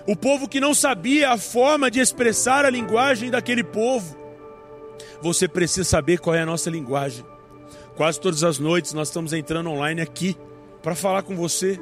O 0.07 0.17
povo 0.17 0.49
que 0.49 0.61
não 0.61 0.73
sabia 0.73 1.31
a 1.31 1.39
forma 1.39 1.91
de 1.91 2.01
expressar 2.01 2.65
a 2.65 2.71
linguagem 2.71 3.31
daquele 3.31 3.63
povo. 3.63 4.26
Você 5.21 5.49
precisa 5.49 5.85
saber 5.85 6.19
qual 6.19 6.35
é 6.35 6.43
a 6.43 6.47
nossa 6.47 6.71
linguagem. 6.71 7.25
Quase 7.97 8.21
todas 8.21 8.45
as 8.45 8.59
noites 8.59 8.93
nós 8.93 9.09
estamos 9.09 9.33
entrando 9.33 9.71
online 9.71 10.01
aqui 10.01 10.37
para 10.83 10.95
falar 10.95 11.23
com 11.23 11.35
você? 11.35 11.81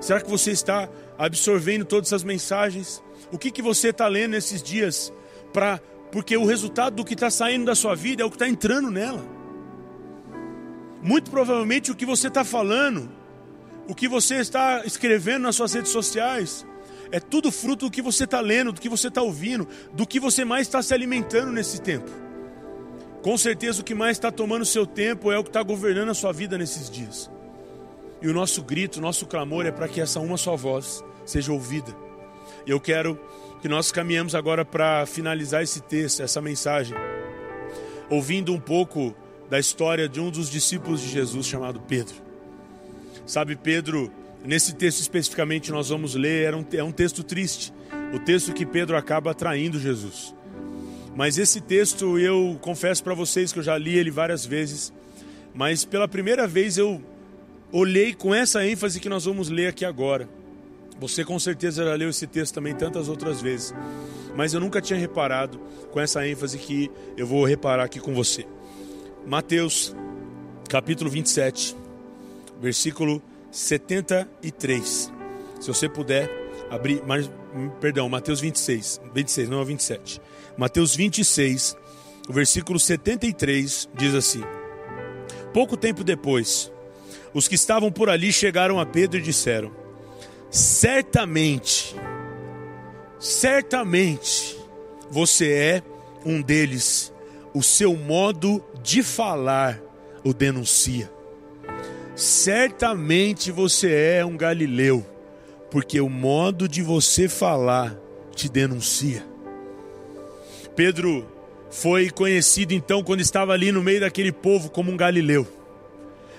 Será 0.00 0.20
que 0.20 0.30
você 0.30 0.50
está 0.50 0.88
absorvendo 1.18 1.84
todas 1.84 2.08
essas 2.08 2.24
mensagens? 2.24 3.02
O 3.30 3.38
que, 3.38 3.50
que 3.50 3.60
você 3.60 3.90
está 3.90 4.08
lendo 4.08 4.32
nesses 4.32 4.62
dias? 4.62 5.12
Pra, 5.52 5.78
porque 6.10 6.36
o 6.36 6.46
resultado 6.46 6.96
do 6.96 7.04
que 7.04 7.14
está 7.14 7.30
saindo 7.30 7.66
da 7.66 7.74
sua 7.74 7.94
vida 7.94 8.22
é 8.22 8.24
o 8.24 8.30
que 8.30 8.36
está 8.36 8.48
entrando 8.48 8.90
nela. 8.90 9.22
Muito 11.02 11.30
provavelmente 11.30 11.90
o 11.90 11.94
que 11.94 12.06
você 12.06 12.28
está 12.28 12.44
falando, 12.44 13.10
o 13.86 13.94
que 13.94 14.08
você 14.08 14.36
está 14.36 14.84
escrevendo 14.84 15.42
nas 15.42 15.56
suas 15.56 15.72
redes 15.74 15.92
sociais, 15.92 16.66
é 17.12 17.18
tudo 17.18 17.50
fruto 17.50 17.86
do 17.86 17.90
que 17.90 18.02
você 18.02 18.24
está 18.24 18.40
lendo, 18.40 18.72
do 18.72 18.80
que 18.80 18.88
você 18.88 19.08
está 19.08 19.22
ouvindo, 19.22 19.66
do 19.92 20.06
que 20.06 20.20
você 20.20 20.44
mais 20.44 20.66
está 20.66 20.82
se 20.82 20.94
alimentando 20.94 21.52
nesse 21.52 21.80
tempo. 21.80 22.10
Com 23.22 23.36
certeza 23.36 23.82
o 23.82 23.84
que 23.84 23.94
mais 23.94 24.16
está 24.16 24.30
tomando 24.30 24.64
seu 24.64 24.86
tempo 24.86 25.30
é 25.30 25.38
o 25.38 25.42
que 25.42 25.50
está 25.50 25.62
governando 25.62 26.10
a 26.10 26.14
sua 26.14 26.32
vida 26.32 26.56
nesses 26.56 26.88
dias. 26.88 27.30
E 28.22 28.28
o 28.28 28.34
nosso 28.34 28.62
grito, 28.62 28.98
o 28.98 29.02
nosso 29.02 29.26
clamor 29.26 29.66
é 29.66 29.70
para 29.70 29.88
que 29.88 30.00
essa 30.00 30.20
uma 30.20 30.36
só 30.36 30.56
voz 30.56 31.04
seja 31.24 31.52
ouvida. 31.52 31.94
Eu 32.66 32.80
quero 32.80 33.18
que 33.60 33.68
nós 33.68 33.92
caminhemos 33.92 34.34
agora 34.34 34.64
para 34.64 35.04
finalizar 35.06 35.62
esse 35.62 35.80
texto, 35.80 36.22
essa 36.22 36.40
mensagem, 36.40 36.96
ouvindo 38.08 38.52
um 38.52 38.60
pouco 38.60 39.14
da 39.50 39.58
história 39.58 40.08
de 40.08 40.20
um 40.20 40.30
dos 40.30 40.48
discípulos 40.48 41.00
de 41.00 41.08
Jesus 41.08 41.46
chamado 41.46 41.80
Pedro. 41.80 42.14
Sabe, 43.26 43.56
Pedro, 43.56 44.10
nesse 44.44 44.74
texto 44.74 45.00
especificamente 45.00 45.70
nós 45.70 45.88
vamos 45.88 46.14
ler, 46.14 46.54
é 46.72 46.82
um 46.82 46.92
texto 46.92 47.22
triste, 47.22 47.72
o 48.12 48.18
texto 48.18 48.52
que 48.52 48.66
Pedro 48.66 48.96
acaba 48.96 49.34
traindo 49.34 49.78
Jesus. 49.78 50.34
Mas 51.14 51.38
esse 51.38 51.60
texto 51.60 52.18
eu 52.18 52.58
confesso 52.60 53.02
para 53.02 53.14
vocês 53.14 53.52
que 53.52 53.58
eu 53.58 53.62
já 53.62 53.76
li 53.76 53.96
ele 53.96 54.10
várias 54.10 54.46
vezes, 54.46 54.92
mas 55.52 55.84
pela 55.84 56.08
primeira 56.08 56.46
vez 56.46 56.78
eu 56.78 57.02
olhei 57.72 58.14
com 58.14 58.34
essa 58.34 58.66
ênfase 58.66 59.00
que 59.00 59.08
nós 59.08 59.24
vamos 59.24 59.48
ler 59.48 59.68
aqui 59.68 59.84
agora. 59.84 60.28
Você 60.98 61.24
com 61.24 61.38
certeza 61.38 61.84
já 61.84 61.94
leu 61.94 62.10
esse 62.10 62.26
texto 62.26 62.54
também 62.54 62.74
tantas 62.74 63.08
outras 63.08 63.40
vezes, 63.40 63.74
mas 64.36 64.54
eu 64.54 64.60
nunca 64.60 64.80
tinha 64.80 64.98
reparado 64.98 65.58
com 65.90 66.00
essa 66.00 66.26
ênfase 66.26 66.58
que 66.58 66.90
eu 67.16 67.26
vou 67.26 67.44
reparar 67.44 67.84
aqui 67.84 67.98
com 67.98 68.14
você. 68.14 68.46
Mateus, 69.26 69.94
capítulo 70.68 71.10
27, 71.10 71.76
versículo 72.60 73.22
73. 73.50 75.12
Se 75.60 75.66
você 75.68 75.88
puder, 75.88 76.30
abrir, 76.70 77.02
mas, 77.06 77.30
perdão, 77.80 78.08
Mateus 78.08 78.40
26, 78.40 79.00
26, 79.12 79.48
não 79.48 79.60
é 79.60 79.64
27. 79.64 80.20
Mateus 80.56 80.94
26, 80.94 81.76
o 82.28 82.32
versículo 82.32 82.78
73 82.78 83.88
diz 83.94 84.14
assim: 84.14 84.42
Pouco 85.52 85.76
tempo 85.76 86.04
depois, 86.04 86.70
os 87.34 87.48
que 87.48 87.54
estavam 87.54 87.90
por 87.90 88.08
ali 88.08 88.32
chegaram 88.32 88.78
a 88.78 88.86
Pedro 88.86 89.18
e 89.18 89.22
disseram: 89.22 89.72
Certamente, 90.50 91.96
certamente 93.18 94.56
você 95.10 95.52
é 95.52 95.82
um 96.24 96.40
deles, 96.40 97.12
o 97.52 97.62
seu 97.62 97.96
modo 97.96 98.64
de 98.82 99.02
falar 99.02 99.80
o 100.24 100.32
denuncia. 100.32 101.19
Certamente 102.20 103.50
você 103.50 104.18
é 104.18 104.26
um 104.26 104.36
galileu, 104.36 105.06
porque 105.70 106.02
o 106.02 106.08
modo 106.10 106.68
de 106.68 106.82
você 106.82 107.30
falar 107.30 107.96
te 108.36 108.46
denuncia. 108.46 109.24
Pedro 110.76 111.26
foi 111.70 112.10
conhecido 112.10 112.74
então 112.74 113.02
quando 113.02 113.20
estava 113.20 113.54
ali 113.54 113.72
no 113.72 113.82
meio 113.82 114.00
daquele 114.00 114.32
povo 114.32 114.68
como 114.68 114.92
um 114.92 114.98
galileu. 114.98 115.48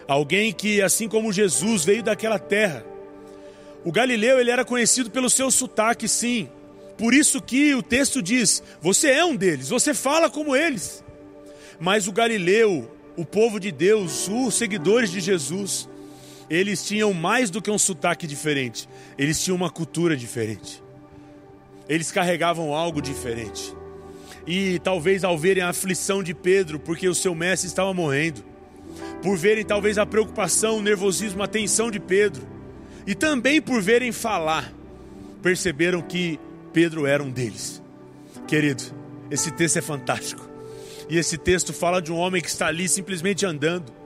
Alguém 0.08 0.54
que 0.54 0.84
assim 0.84 1.10
como 1.10 1.34
Jesus 1.34 1.84
veio 1.84 2.04
daquela 2.04 2.38
terra. 2.38 2.86
O 3.84 3.92
galileu 3.92 4.40
ele 4.40 4.52
era 4.52 4.64
conhecido 4.64 5.10
pelo 5.10 5.32
seu 5.32 5.50
sotaque, 5.50 6.08
sim. 6.08 6.48
Por 6.96 7.12
isso 7.12 7.42
que 7.42 7.74
o 7.74 7.82
texto 7.82 8.22
diz: 8.22 8.62
você 8.80 9.10
é 9.10 9.26
um 9.26 9.36
deles, 9.36 9.70
você 9.70 9.96
fala 9.96 10.30
como 10.30 10.56
eles. 10.56 11.04
Mas 11.80 12.08
o 12.08 12.12
galileu, 12.12 12.88
o 13.16 13.26
povo 13.26 13.60
de 13.60 13.72
Deus, 13.72 14.28
os 14.28 14.56
seguidores 14.56 15.12
de 15.12 15.20
Jesus, 15.20 15.90
eles 16.50 16.86
tinham 16.86 17.14
mais 17.14 17.50
do 17.50 17.62
que 17.62 17.72
um 17.72 17.78
sotaque 17.78 18.28
diferente, 18.28 18.88
eles 19.18 19.42
tinham 19.44 19.56
uma 19.56 19.70
cultura 19.70 20.16
diferente. 20.16 20.84
Eles 21.88 22.12
carregavam 22.12 22.74
algo 22.74 23.02
diferente. 23.02 23.76
E 24.48 24.80
talvez 24.80 25.24
ao 25.24 25.38
verem 25.38 25.64
a 25.64 25.70
aflição 25.70 26.24
de 26.24 26.34
Pedro, 26.34 26.80
porque 26.80 27.08
o 27.08 27.16
seu 27.16 27.36
mestre 27.36 27.68
estava 27.68 27.94
morrendo, 27.94 28.44
por 29.22 29.38
verem 29.38 29.64
talvez 29.64 29.98
a 29.98 30.06
preocupação, 30.06 30.78
o 30.78 30.82
nervosismo, 30.82 31.44
a 31.44 31.48
tensão 31.48 31.92
de 31.92 32.00
Pedro, 32.00 32.48
e 33.06 33.14
também 33.14 33.62
por 33.62 33.82
verem 33.82 34.12
falar, 34.12 34.74
perceberam 35.42 36.02
que 36.02 36.40
Pedro 36.74 37.06
era 37.06 37.22
um 37.22 37.30
deles. 37.30 37.82
Querido, 38.48 38.84
esse 39.30 39.52
texto 39.52 39.78
é 39.78 39.82
fantástico. 39.82 40.51
E 41.12 41.18
esse 41.18 41.38
texto 41.38 41.74
fala 41.74 42.02
de 42.02 42.10
um 42.10 42.16
homem 42.16 42.42
que 42.42 42.48
está 42.48 42.68
ali 42.68 42.88
simplesmente 42.88 43.46
andando 43.46 44.02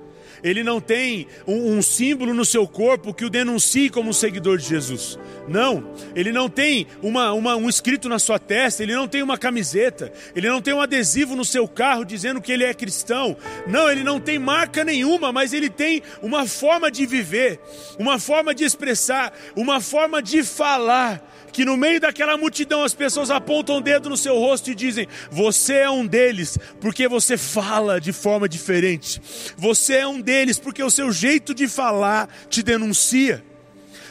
ele 0.45 0.63
não 0.63 0.79
tem 0.79 1.27
um, 1.47 1.75
um, 1.75 1.81
símbolo 1.81 2.31
no 2.31 2.45
seu 2.45 2.67
corpo 2.67 3.15
que 3.15 3.25
o 3.25 3.31
denuncie 3.31 3.89
como 3.89 4.11
um 4.11 4.13
seguidor 4.13 4.59
de 4.59 4.67
Jesus. 4.67 5.17
Não, 5.47 5.91
ele 6.15 6.31
não 6.31 6.47
tem 6.47 6.85
uma, 7.01 7.33
uma, 7.33 7.55
um 7.55 7.67
escrito 7.67 8.07
na 8.07 8.19
sua 8.19 8.37
testa, 8.37 8.83
ele 8.83 8.93
não 8.93 9.07
tem 9.07 9.23
uma 9.23 9.39
camiseta, 9.39 10.13
ele 10.35 10.47
não 10.47 10.61
tem 10.61 10.71
um 10.71 10.81
adesivo 10.81 11.35
no 11.35 11.43
seu 11.43 11.67
carro 11.67 12.05
dizendo 12.05 12.39
que 12.39 12.51
ele 12.51 12.63
é 12.63 12.75
cristão. 12.75 13.35
Não, 13.65 13.89
ele 13.89 14.03
não 14.03 14.19
tem 14.19 14.37
marca 14.37 14.83
nenhuma, 14.83 15.31
mas 15.31 15.51
ele 15.51 15.69
tem 15.69 16.03
uma 16.21 16.45
forma 16.45 16.91
de 16.91 17.07
viver, 17.07 17.59
uma 17.97 18.19
forma 18.19 18.53
de 18.53 18.63
expressar, 18.63 19.33
uma 19.55 19.81
forma 19.81 20.21
de 20.21 20.43
falar 20.43 21.23
que 21.55 21.63
no 21.63 21.77
meio 21.77 22.01
daquela 22.01 22.35
multidão 22.35 22.83
as 22.83 22.93
pessoas 22.93 23.31
apontam 23.31 23.77
o 23.77 23.81
dedo 23.81 24.09
no 24.09 24.17
seu 24.17 24.37
rosto 24.37 24.69
e 24.69 24.75
dizem: 24.75 25.07
Você 25.31 25.75
é 25.75 25.89
um 25.89 26.05
deles, 26.05 26.59
porque 26.81 27.07
você 27.07 27.37
fala 27.37 27.99
de 28.01 28.11
forma 28.11 28.49
diferente. 28.49 29.21
Você 29.55 29.93
é 29.93 30.07
um 30.07 30.19
deles, 30.19 30.59
porque 30.59 30.83
o 30.83 30.91
seu 30.91 31.13
jeito 31.13 31.53
de 31.53 31.69
falar 31.69 32.27
te 32.49 32.61
denuncia. 32.61 33.41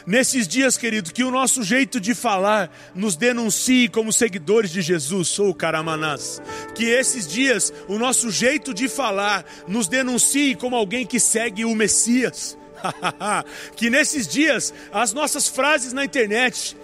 Nesses 0.07 0.47
dias, 0.47 0.75
querido, 0.75 1.13
que 1.13 1.23
o 1.23 1.29
nosso 1.29 1.61
jeito 1.61 1.99
de 1.99 2.15
falar 2.15 2.75
nos 2.95 3.15
denuncie 3.15 3.89
como 3.89 4.11
seguidores 4.11 4.71
de 4.71 4.81
Jesus, 4.81 5.27
sou 5.27 5.49
o 5.49 5.55
Caramanás. 5.55 6.41
Que 6.73 6.85
esses 6.85 7.27
dias 7.27 7.71
o 7.87 7.99
nosso 7.99 8.31
jeito 8.31 8.73
de 8.73 8.89
falar 8.89 9.45
nos 9.67 9.87
denuncie 9.87 10.55
como 10.55 10.75
alguém 10.75 11.05
que 11.05 11.19
segue 11.19 11.63
o 11.63 11.75
Messias. 11.75 12.57
que 13.77 13.91
nesses 13.91 14.27
dias 14.27 14.73
as 14.91 15.13
nossas 15.13 15.47
frases 15.47 15.93
na 15.93 16.03
internet 16.03 16.75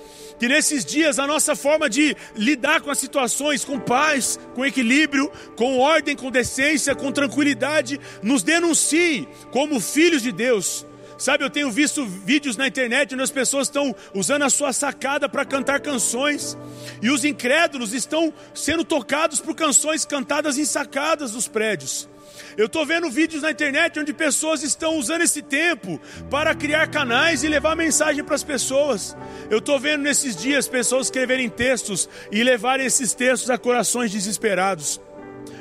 que 0.41 0.47
nesses 0.47 0.83
dias 0.83 1.19
a 1.19 1.27
nossa 1.27 1.55
forma 1.55 1.87
de 1.87 2.17
lidar 2.35 2.81
com 2.81 2.89
as 2.89 2.97
situações 2.97 3.63
com 3.63 3.79
paz, 3.79 4.39
com 4.55 4.65
equilíbrio, 4.65 5.31
com 5.55 5.77
ordem, 5.77 6.15
com 6.15 6.31
decência, 6.31 6.95
com 6.95 7.11
tranquilidade, 7.11 8.01
nos 8.23 8.41
denuncie 8.41 9.27
como 9.51 9.79
filhos 9.79 10.23
de 10.23 10.31
Deus. 10.31 10.83
Sabe, 11.15 11.43
eu 11.43 11.49
tenho 11.51 11.69
visto 11.69 12.03
vídeos 12.07 12.57
na 12.57 12.67
internet 12.67 13.13
onde 13.13 13.21
as 13.21 13.29
pessoas 13.29 13.67
estão 13.67 13.95
usando 14.15 14.41
a 14.41 14.49
sua 14.49 14.73
sacada 14.73 15.29
para 15.29 15.45
cantar 15.45 15.79
canções, 15.79 16.57
e 17.03 17.11
os 17.11 17.23
incrédulos 17.23 17.93
estão 17.93 18.33
sendo 18.51 18.83
tocados 18.83 19.39
por 19.39 19.53
canções 19.53 20.05
cantadas 20.05 20.57
em 20.57 20.65
sacadas 20.65 21.33
dos 21.33 21.47
prédios. 21.47 22.09
Eu 22.57 22.65
estou 22.65 22.85
vendo 22.85 23.09
vídeos 23.09 23.43
na 23.43 23.51
internet 23.51 23.99
onde 23.99 24.13
pessoas 24.13 24.63
estão 24.63 24.97
usando 24.97 25.21
esse 25.21 25.41
tempo 25.41 25.99
para 26.29 26.53
criar 26.53 26.87
canais 26.87 27.43
e 27.43 27.47
levar 27.47 27.75
mensagem 27.75 28.23
para 28.23 28.35
as 28.35 28.43
pessoas. 28.43 29.15
Eu 29.49 29.59
estou 29.59 29.79
vendo 29.79 30.01
nesses 30.01 30.35
dias 30.35 30.67
pessoas 30.67 31.07
escreverem 31.07 31.49
textos 31.49 32.09
e 32.31 32.43
levarem 32.43 32.85
esses 32.85 33.13
textos 33.13 33.49
a 33.49 33.57
corações 33.57 34.11
desesperados. 34.11 34.99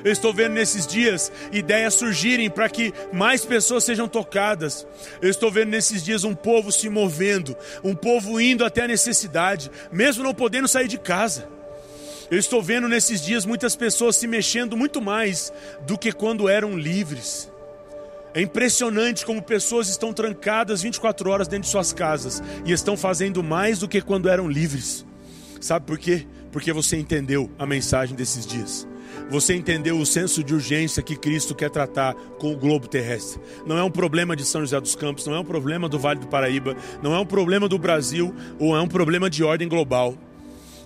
Eu 0.04 0.12
estou 0.12 0.32
vendo 0.32 0.52
nesses 0.52 0.86
dias 0.86 1.30
ideias 1.52 1.94
surgirem 1.94 2.48
para 2.48 2.68
que 2.68 2.92
mais 3.12 3.44
pessoas 3.44 3.84
sejam 3.84 4.08
tocadas. 4.08 4.86
Eu 5.20 5.30
estou 5.30 5.50
vendo 5.50 5.70
nesses 5.70 6.02
dias 6.02 6.24
um 6.24 6.34
povo 6.34 6.72
se 6.72 6.88
movendo, 6.88 7.56
um 7.84 7.94
povo 7.94 8.40
indo 8.40 8.64
até 8.64 8.82
a 8.82 8.88
necessidade, 8.88 9.70
mesmo 9.92 10.24
não 10.24 10.34
podendo 10.34 10.68
sair 10.68 10.88
de 10.88 10.98
casa. 10.98 11.59
Eu 12.30 12.38
estou 12.38 12.62
vendo 12.62 12.86
nesses 12.86 13.20
dias 13.20 13.44
muitas 13.44 13.74
pessoas 13.74 14.14
se 14.14 14.28
mexendo 14.28 14.76
muito 14.76 15.02
mais 15.02 15.52
do 15.84 15.98
que 15.98 16.12
quando 16.12 16.48
eram 16.48 16.78
livres. 16.78 17.50
É 18.32 18.40
impressionante 18.40 19.26
como 19.26 19.42
pessoas 19.42 19.88
estão 19.88 20.12
trancadas 20.12 20.82
24 20.82 21.28
horas 21.28 21.48
dentro 21.48 21.64
de 21.64 21.70
suas 21.70 21.92
casas 21.92 22.40
e 22.64 22.70
estão 22.70 22.96
fazendo 22.96 23.42
mais 23.42 23.80
do 23.80 23.88
que 23.88 24.00
quando 24.00 24.28
eram 24.28 24.48
livres. 24.48 25.04
Sabe 25.60 25.84
por 25.84 25.98
quê? 25.98 26.24
Porque 26.52 26.72
você 26.72 26.96
entendeu 26.96 27.50
a 27.58 27.66
mensagem 27.66 28.14
desses 28.14 28.46
dias. 28.46 28.86
Você 29.28 29.54
entendeu 29.56 29.98
o 29.98 30.06
senso 30.06 30.44
de 30.44 30.54
urgência 30.54 31.02
que 31.02 31.16
Cristo 31.16 31.52
quer 31.52 31.70
tratar 31.70 32.14
com 32.38 32.52
o 32.52 32.56
globo 32.56 32.86
terrestre. 32.86 33.40
Não 33.66 33.76
é 33.76 33.82
um 33.82 33.90
problema 33.90 34.36
de 34.36 34.44
São 34.44 34.60
José 34.60 34.80
dos 34.80 34.94
Campos, 34.94 35.26
não 35.26 35.34
é 35.34 35.40
um 35.40 35.44
problema 35.44 35.88
do 35.88 35.98
Vale 35.98 36.20
do 36.20 36.28
Paraíba, 36.28 36.76
não 37.02 37.12
é 37.12 37.18
um 37.18 37.26
problema 37.26 37.68
do 37.68 37.76
Brasil 37.76 38.32
ou 38.56 38.76
é 38.76 38.80
um 38.80 38.88
problema 38.88 39.28
de 39.28 39.42
ordem 39.42 39.68
global. 39.68 40.16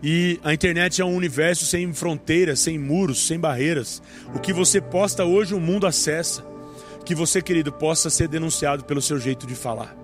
E 0.07 0.39
a 0.45 0.53
internet 0.53 1.01
é 1.01 1.05
um 1.05 1.17
universo 1.17 1.65
sem 1.65 1.91
fronteiras, 1.95 2.61
sem 2.61 2.79
muros, 2.79 3.27
sem 3.27 3.41
barreiras. 3.41 4.03
O 4.35 4.39
que 4.39 4.53
você 4.53 4.79
posta 4.79 5.25
hoje, 5.25 5.55
o 5.55 5.61
mundo 5.61 5.87
acessa. 5.87 6.45
Que 7.07 7.15
você, 7.15 7.41
querido, 7.41 7.73
possa 7.73 8.11
ser 8.11 8.29
denunciado 8.29 8.85
pelo 8.85 9.01
seu 9.01 9.19
jeito 9.19 9.47
de 9.47 9.55
falar. 9.55 9.97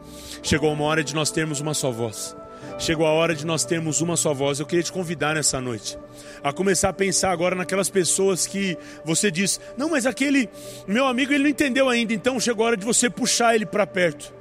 Chegou 0.42 0.72
uma 0.72 0.84
hora 0.84 1.04
de 1.04 1.14
nós 1.14 1.30
termos 1.30 1.60
uma 1.60 1.74
só 1.74 1.90
voz. 1.90 2.34
Chegou 2.78 3.06
a 3.06 3.10
hora 3.10 3.34
de 3.34 3.44
nós 3.44 3.62
termos 3.66 4.00
uma 4.00 4.16
só 4.16 4.32
voz. 4.32 4.58
Eu 4.58 4.64
queria 4.64 4.82
te 4.82 4.90
convidar 4.90 5.34
nessa 5.34 5.60
noite 5.60 5.98
a 6.42 6.50
começar 6.50 6.88
a 6.88 6.94
pensar 6.94 7.30
agora 7.30 7.54
naquelas 7.54 7.90
pessoas 7.90 8.46
que 8.46 8.78
você 9.04 9.30
diz: 9.30 9.60
"Não, 9.76 9.90
mas 9.90 10.06
aquele 10.06 10.48
meu 10.88 11.06
amigo 11.06 11.34
ele 11.34 11.42
não 11.42 11.50
entendeu 11.50 11.90
ainda". 11.90 12.14
Então 12.14 12.40
chegou 12.40 12.64
a 12.64 12.68
hora 12.68 12.76
de 12.78 12.86
você 12.86 13.10
puxar 13.10 13.54
ele 13.54 13.66
para 13.66 13.86
perto. 13.86 14.32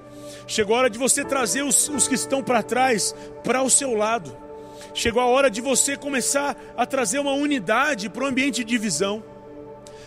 Chegou 0.47 0.73
a 0.73 0.79
hora 0.79 0.89
de 0.89 0.97
você 0.97 1.25
trazer 1.25 1.63
os, 1.63 1.89
os 1.89 2.07
que 2.07 2.15
estão 2.15 2.41
para 2.41 2.63
trás 2.63 3.13
para 3.43 3.61
o 3.61 3.69
seu 3.69 3.93
lado. 3.93 4.48
Chegou 4.93 5.21
a 5.21 5.25
hora 5.25 5.49
de 5.49 5.61
você 5.61 5.95
começar 5.95 6.55
a 6.75 6.85
trazer 6.85 7.19
uma 7.19 7.33
unidade 7.33 8.09
para 8.09 8.23
o 8.23 8.27
ambiente 8.27 8.63
de 8.63 8.65
divisão. 8.65 9.23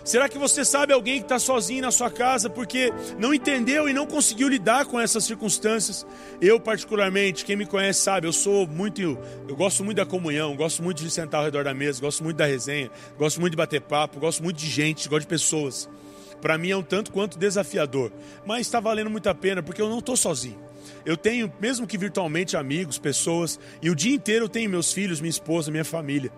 Será 0.05 0.29
que 0.29 0.37
você 0.37 0.65
sabe 0.65 0.93
alguém 0.93 1.19
que 1.19 1.27
está 1.27 1.39
sozinho 1.39 1.83
na 1.83 1.93
sua 1.93 2.11
casa 2.11 2.51
porque 2.51 2.93
não 3.19 3.33
entendeu 3.33 3.89
e 3.89 3.93
não 3.93 4.05
conseguiu 4.05 4.49
lidar 4.49 4.85
com 4.85 4.99
essas 4.99 5.23
circunstâncias? 5.25 6.05
Eu, 6.41 6.59
particularmente, 6.59 7.45
quem 7.45 7.55
me 7.55 7.65
conhece 7.65 8.01
sabe, 8.01 8.27
eu 8.27 8.33
sou 8.33 8.67
muito. 8.67 9.17
Eu 9.47 9.55
gosto 9.55 9.85
muito 9.85 9.99
da 9.99 10.07
comunhão, 10.07 10.57
gosto 10.57 10.83
muito 10.83 11.05
de 11.05 11.11
sentar 11.11 11.39
ao 11.39 11.45
redor 11.45 11.63
da 11.63 11.73
mesa, 11.73 12.01
gosto 12.01 12.25
muito 12.25 12.37
da 12.37 12.47
resenha, 12.47 12.91
gosto 13.17 13.41
muito 13.41 13.53
de 13.53 13.57
bater 13.57 13.81
papo, 13.81 14.19
gosto 14.19 14.43
muito 14.43 14.57
de 14.57 14.69
gente, 14.69 15.09
gosto 15.09 15.23
de 15.23 15.29
pessoas. 15.29 15.89
Para 16.41 16.59
mim 16.59 16.71
é 16.71 16.77
um 16.77 16.83
tanto 16.83 17.13
quanto 17.13 17.39
desafiador, 17.39 18.11
mas 18.45 18.63
está 18.63 18.81
valendo 18.81 19.09
muito 19.09 19.29
a 19.29 19.35
pena 19.35 19.63
porque 19.63 19.81
eu 19.81 19.89
não 19.89 20.01
estou 20.01 20.17
sozinho. 20.17 20.59
Eu 21.05 21.17
tenho, 21.17 21.53
mesmo 21.61 21.87
que 21.87 21.99
virtualmente, 21.99 22.57
amigos, 22.57 22.99
pessoas, 22.99 23.59
e 23.81 23.91
o 23.91 23.95
dia 23.95 24.15
inteiro 24.15 24.45
eu 24.45 24.49
tenho 24.49 24.71
meus 24.71 24.93
filhos, 24.93 25.21
minha 25.21 25.31
esposa, 25.31 25.71
minha 25.71 25.85
família. 25.85 26.31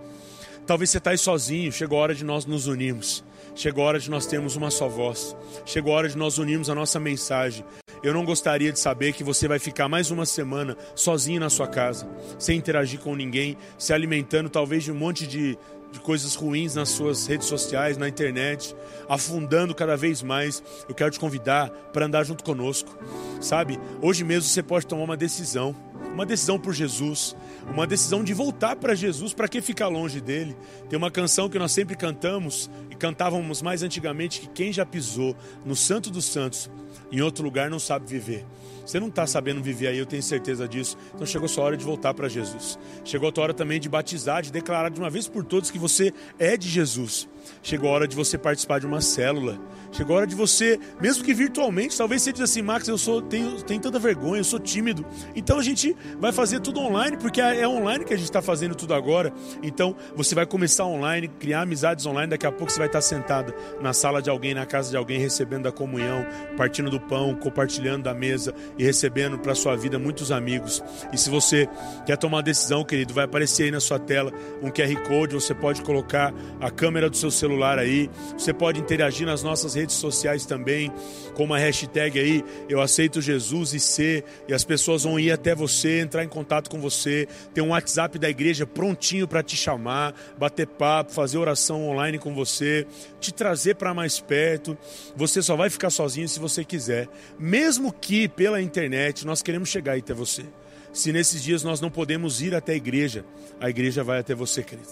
Talvez 0.67 0.91
você 0.91 0.99
está 0.99 1.11
aí 1.11 1.19
sozinho, 1.19 1.71
chegou 1.71 1.99
a 1.99 2.03
hora 2.03 2.15
de 2.15 2.25
nós 2.25 2.47
nos 2.47 2.67
unirmos. 2.67 3.23
Chegou 3.55 3.85
a 3.85 3.89
hora 3.89 4.01
de 4.01 4.11
nós 4.11 4.27
termos 4.27 4.57
uma 4.57 4.71
só 4.71 4.89
voz. 4.89 5.37
Chegou 5.67 5.93
a 5.93 5.97
hora 5.99 6.09
de 6.09 6.17
nós 6.17 6.39
unirmos 6.39 6.69
a 6.71 6.75
nossa 6.75 6.99
mensagem. 6.99 7.65
Eu 8.03 8.13
não 8.13 8.25
gostaria 8.25 8.73
de 8.73 8.79
saber 8.79 9.13
que 9.13 9.25
você 9.25 9.47
vai 9.47 9.59
ficar 9.59 9.89
mais 9.89 10.11
uma 10.11 10.27
semana 10.27 10.77
sozinho 10.95 11.41
na 11.41 11.49
sua 11.49 11.67
casa, 11.67 12.07
sem 12.39 12.59
interagir 12.59 13.01
com 13.01 13.15
ninguém, 13.15 13.57
se 13.79 13.95
alimentando 13.95 14.51
talvez 14.51 14.85
de 14.85 14.93
um 14.93 14.95
monte 14.95 15.27
de, 15.27 15.57
de 15.95 16.01
coisas 16.01 16.35
ruins 16.35 16.75
nas 16.75 16.89
suas 16.89 17.25
redes 17.27 17.47
sociais, 17.47 17.97
na 17.97 18.09
internet, 18.09 18.75
afundando 19.09 19.73
cada 19.75 19.97
vez 19.97 20.23
mais. 20.23 20.61
Eu 20.89 20.95
quero 20.95 21.13
te 21.13 21.21
convidar 21.21 21.71
para 21.93 22.07
andar 22.07 22.25
junto 22.25 22.43
conosco, 22.43 22.99
sabe? 23.41 23.79
Hoje 24.03 24.25
mesmo 24.25 24.49
você 24.51 24.63
pode 24.63 24.87
tomar 24.87 25.05
uma 25.05 25.17
decisão. 25.17 25.75
uma 26.13 26.27
decisão 26.27 26.59
por 26.59 26.73
Jesus, 26.73 27.37
uma 27.73 27.87
decisão 27.87 28.23
de 28.23 28.33
voltar 28.33 28.77
para 28.77 28.95
Jesus, 28.95 29.33
para 29.33 29.49
que 29.49 29.61
ficar 29.61 29.89
longe 29.89 30.21
dele? 30.21 30.57
Tem 30.89 30.97
uma 30.97 31.11
canção 31.11 31.49
que 31.49 31.59
nós 31.59 31.73
sempre 31.73 31.97
cantamos 31.97 32.71
e 32.91 32.95
cantávamos 32.95 33.63
mais 33.63 33.83
antigamente 33.83 34.41
que 34.41 34.49
quem 34.49 34.73
já 34.73 34.87
pisou 34.87 35.37
no 35.65 35.75
Santo 35.75 36.11
dos 36.11 36.25
Santos 36.25 36.71
em 37.11 37.21
outro 37.21 37.45
lugar 37.45 37.69
não 37.69 37.79
sabe 37.79 38.07
viver. 38.07 38.45
Você 38.85 39.01
não 39.01 39.09
está 39.09 39.27
sabendo 39.27 39.63
viver 39.63 39.89
aí, 39.89 39.99
eu 39.99 40.07
tenho 40.07 40.23
certeza 40.23 40.69
disso. 40.69 40.97
Então 41.15 41.27
chegou 41.27 41.47
a 41.47 41.49
sua 41.49 41.65
hora 41.65 41.77
de 41.77 41.85
voltar 41.85 42.13
para 42.15 42.29
Jesus. 42.29 42.79
Chegou 43.05 43.29
a 43.29 43.33
tua 43.33 43.45
hora 43.45 43.55
também 43.55 43.81
de 43.81 43.89
batizar, 43.89 44.43
de 44.43 44.53
declarar 44.53 44.91
de 44.91 45.01
uma 45.01 45.11
vez 45.11 45.27
por 45.27 45.45
todas 45.45 45.71
que 45.71 45.79
você 45.79 46.13
é 46.39 46.57
de 46.57 46.69
Jesus. 46.69 47.29
Chegou 47.63 47.91
a 47.91 47.93
hora 47.93 48.09
de 48.09 48.17
você 48.17 48.39
participar 48.39 48.81
de 48.81 48.87
uma 48.87 49.01
célula. 49.01 49.59
Chegou 49.93 50.17
a 50.17 50.21
hora 50.21 50.27
de 50.27 50.35
você, 50.35 50.79
mesmo 51.01 51.25
que 51.25 51.33
virtualmente, 51.33 51.97
talvez 51.97 52.23
você 52.23 52.33
diz 52.33 52.43
assim, 52.43 52.63
Max, 52.63 52.89
eu 52.89 52.99
sou 52.99 53.23
tenho, 53.23 53.63
tenho 53.63 53.81
tanta 53.81 53.99
vergonha, 53.99 54.41
eu 54.41 54.45
sou 54.45 54.59
tímido. 54.59 55.05
Então 55.37 55.59
a 55.59 55.63
gente 55.63 55.97
vai 56.19 56.33
fazer 56.33 56.61
tudo 56.61 56.81
online, 56.81 57.17
porque 57.17 57.41
é, 57.41 57.61
é 57.61 57.69
online 57.69 58.05
que 58.05 58.13
a 58.13 58.17
gente 58.17 58.27
está 58.27 58.43
fazendo 58.43 58.75
tudo 58.75 58.93
agora. 58.93 59.33
Então 59.63 59.95
você 60.17 60.35
vai 60.35 60.47
começar 60.47 60.85
online, 60.85 61.29
criar 61.29 61.63
amizades 61.63 62.07
online. 62.07 62.31
Daqui 62.31 62.47
a 62.47 62.53
pouco 62.53 62.73
você 62.73 62.79
vai 62.79 62.89
estar 62.89 63.01
sentado 63.01 63.55
na 63.81 63.93
sala 63.93 64.21
de 64.21 64.29
alguém, 64.29 64.55
na 64.55 64.67
casa 64.67 64.91
de 64.91 64.97
alguém, 64.97 65.19
recebendo 65.19 65.65
da 65.65 65.73
comunhão, 65.73 66.27
partindo 66.57 66.91
do 66.91 67.01
pão, 67.01 67.35
compartilhando 67.35 68.05
da 68.05 68.15
mesa 68.15 68.55
e 68.79 68.85
recebendo 68.85 69.39
para 69.39 69.55
sua 69.55 69.77
vida 69.77 69.99
muitos 69.99 70.31
amigos. 70.33 70.83
E 71.13 71.19
se 71.19 71.31
você 71.31 71.69
quer 72.07 72.17
tomar 72.17 72.39
uma 72.39 72.43
decisão, 72.43 72.85
querido, 72.85 73.15
vai 73.15 73.25
aparecer 73.25 73.65
aí 73.65 73.71
na 73.71 73.81
sua 73.81 73.99
tela 73.99 74.33
um 74.63 74.71
QR 74.71 74.95
Code, 75.07 75.35
você 75.35 75.55
pode 75.55 75.83
colocar 75.83 76.35
a 76.61 76.71
câmera 76.71 77.09
do 77.09 77.17
seu 77.17 77.31
celular 77.31 77.79
aí, 77.79 78.11
você 78.37 78.53
pode 78.53 78.81
interagir 78.81 79.27
nas 79.27 79.43
nossas 79.43 79.75
redes 79.75 79.97
sociais 79.97 80.45
também, 80.47 80.93
com 81.35 81.45
uma 81.45 81.59
hashtag 81.59 82.19
aí, 82.19 82.45
eu 82.69 82.81
aceito 82.81 83.21
Jesus 83.21 83.75
e 83.75 83.81
ser, 83.81 84.25
e 84.49 84.55
as 84.55 84.65
pessoas 84.65 85.05
vão 85.05 85.19
ir 85.19 85.31
até 85.31 85.55
você, 85.55 86.01
entrar 86.01 86.25
em 86.25 86.29
contato 86.29 86.71
com 86.71 86.81
você, 86.81 87.29
tem 87.53 87.63
um 87.63 87.71
WhatsApp 87.71 88.19
da 88.19 88.29
igreja 88.29 88.67
prontinho 88.67 89.27
para 89.27 89.43
te 89.43 89.57
chamar, 89.57 90.15
bater 90.39 90.67
papo, 90.67 91.13
fazer 91.13 91.39
oração 91.39 91.89
online 91.89 92.19
com 92.19 92.35
você, 92.35 92.87
te 93.21 93.33
trazer 93.33 93.77
para 93.77 93.95
mais 93.95 94.21
perto. 94.21 94.77
Você 95.17 95.43
só 95.43 95.57
vai 95.57 95.71
ficar 95.71 95.91
sozinho 95.91 96.29
se 96.29 96.39
você 96.39 96.65
quiser, 96.65 97.09
mesmo 97.39 97.93
que 97.93 98.29
pela 98.29 98.61
internet 98.65 99.27
nós 99.27 99.43
queremos 99.43 99.69
chegar 99.69 99.97
até 99.97 100.13
você. 100.13 100.45
Se 100.93 101.13
nesses 101.13 101.43
dias 101.43 101.63
nós 101.63 101.81
não 101.81 101.91
podemos 101.91 102.41
ir 102.41 102.55
até 102.55 102.73
a 102.73 102.77
igreja, 102.77 103.25
a 103.61 103.69
igreja 103.69 104.05
vai 104.05 104.21
até 104.21 104.35
você, 104.35 104.63
querido. 104.63 104.89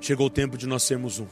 Chegou 0.00 0.26
o 0.26 0.30
tempo 0.30 0.58
de 0.58 0.66
nós 0.66 0.82
sermos 0.82 1.18
um. 1.18 1.26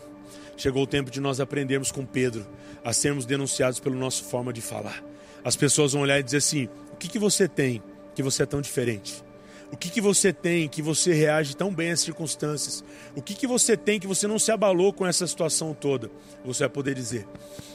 Chegou 0.57 0.85
o 0.85 0.87
tempo 0.87 1.11
de 1.11 1.21
nós 1.21 1.41
aprendermos 1.41 1.91
com 1.91 2.07
Pedro 2.07 2.47
a 2.85 2.93
sermos 2.93 3.27
denunciados 3.27 3.81
pela 3.81 3.97
nossa 3.97 4.23
forma 4.23 4.53
de 4.53 4.61
falar. 4.61 5.03
As 5.45 5.57
pessoas 5.57 5.93
vão 5.93 6.03
olhar 6.03 6.21
e 6.21 6.23
dizer 6.23 6.37
assim: 6.39 6.69
o 6.93 6.97
que, 6.97 7.09
que 7.09 7.19
você 7.19 7.49
tem 7.49 7.83
que 8.15 8.23
você 8.23 8.45
é 8.45 8.47
tão 8.47 8.61
diferente? 8.61 9.25
O 9.73 9.77
que, 9.77 9.89
que 9.89 10.01
você 10.01 10.33
tem 10.33 10.69
que 10.69 10.83
você 10.83 11.15
reage 11.15 11.57
tão 11.57 11.75
bem 11.75 11.91
às 11.91 12.01
circunstâncias? 12.01 12.85
O 13.17 13.23
que, 13.23 13.35
que 13.35 13.47
você 13.47 13.77
tem 13.77 13.99
que 13.99 14.07
você 14.07 14.27
não 14.27 14.39
se 14.39 14.53
abalou 14.53 14.93
com 14.93 15.07
essa 15.07 15.27
situação 15.27 15.75
toda? 15.75 16.11
Você 16.45 16.61
vai 16.61 16.69
poder 16.69 16.95
dizer: 16.95 17.27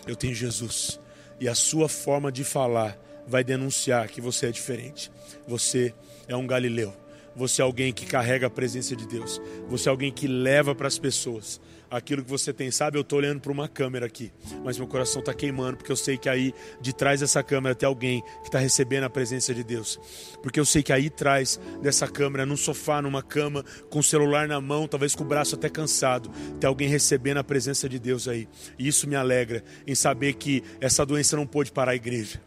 Eu 0.05 0.15
tenho 0.15 0.35
Jesus. 0.35 0.99
E 1.39 1.49
a 1.49 1.55
sua 1.55 1.89
forma 1.89 2.31
de 2.31 2.43
falar 2.43 2.97
vai 3.27 3.43
denunciar 3.43 4.07
que 4.07 4.21
você 4.21 4.47
é 4.47 4.51
diferente. 4.51 5.11
Você 5.47 5.93
é 6.27 6.35
um 6.35 6.47
galileu. 6.47 6.93
Você 7.35 7.61
é 7.61 7.65
alguém 7.65 7.93
que 7.93 8.05
carrega 8.05 8.47
a 8.47 8.49
presença 8.49 8.95
de 8.95 9.07
Deus. 9.07 9.39
Você 9.69 9.87
é 9.87 9.91
alguém 9.91 10.11
que 10.11 10.27
leva 10.27 10.73
para 10.73 10.87
as 10.87 10.97
pessoas 10.97 11.61
aquilo 11.89 12.23
que 12.23 12.29
você 12.29 12.53
tem. 12.53 12.71
Sabe, 12.71 12.97
eu 12.97 13.01
estou 13.01 13.19
olhando 13.19 13.39
para 13.39 13.51
uma 13.51 13.67
câmera 13.67 14.05
aqui, 14.05 14.31
mas 14.63 14.77
meu 14.77 14.87
coração 14.87 15.19
está 15.19 15.33
queimando, 15.33 15.77
porque 15.77 15.91
eu 15.91 15.95
sei 15.95 16.17
que 16.17 16.29
aí 16.29 16.53
de 16.81 16.93
trás 16.93 17.19
dessa 17.19 17.41
câmera 17.43 17.75
tem 17.75 17.87
alguém 17.87 18.21
que 18.41 18.47
está 18.47 18.59
recebendo 18.59 19.05
a 19.05 19.09
presença 19.09 19.53
de 19.53 19.63
Deus. 19.63 19.99
Porque 20.41 20.59
eu 20.59 20.65
sei 20.65 20.83
que 20.83 20.93
aí 20.93 21.07
atrás 21.07 21.59
dessa 21.81 22.07
câmera, 22.07 22.45
num 22.45 22.57
sofá, 22.57 23.01
numa 23.01 23.23
cama, 23.23 23.63
com 23.89 23.99
o 23.99 24.03
celular 24.03 24.47
na 24.47 24.59
mão, 24.59 24.87
talvez 24.87 25.15
com 25.15 25.23
o 25.23 25.27
braço 25.27 25.55
até 25.55 25.69
cansado, 25.69 26.29
tem 26.59 26.67
alguém 26.67 26.87
recebendo 26.87 27.37
a 27.37 27.43
presença 27.43 27.87
de 27.87 27.99
Deus 27.99 28.27
aí. 28.27 28.47
E 28.77 28.87
isso 28.87 29.07
me 29.07 29.15
alegra 29.15 29.63
em 29.85 29.95
saber 29.95 30.33
que 30.33 30.63
essa 30.79 31.05
doença 31.05 31.35
não 31.35 31.47
pôde 31.47 31.71
parar 31.71 31.91
a 31.91 31.95
igreja. 31.95 32.46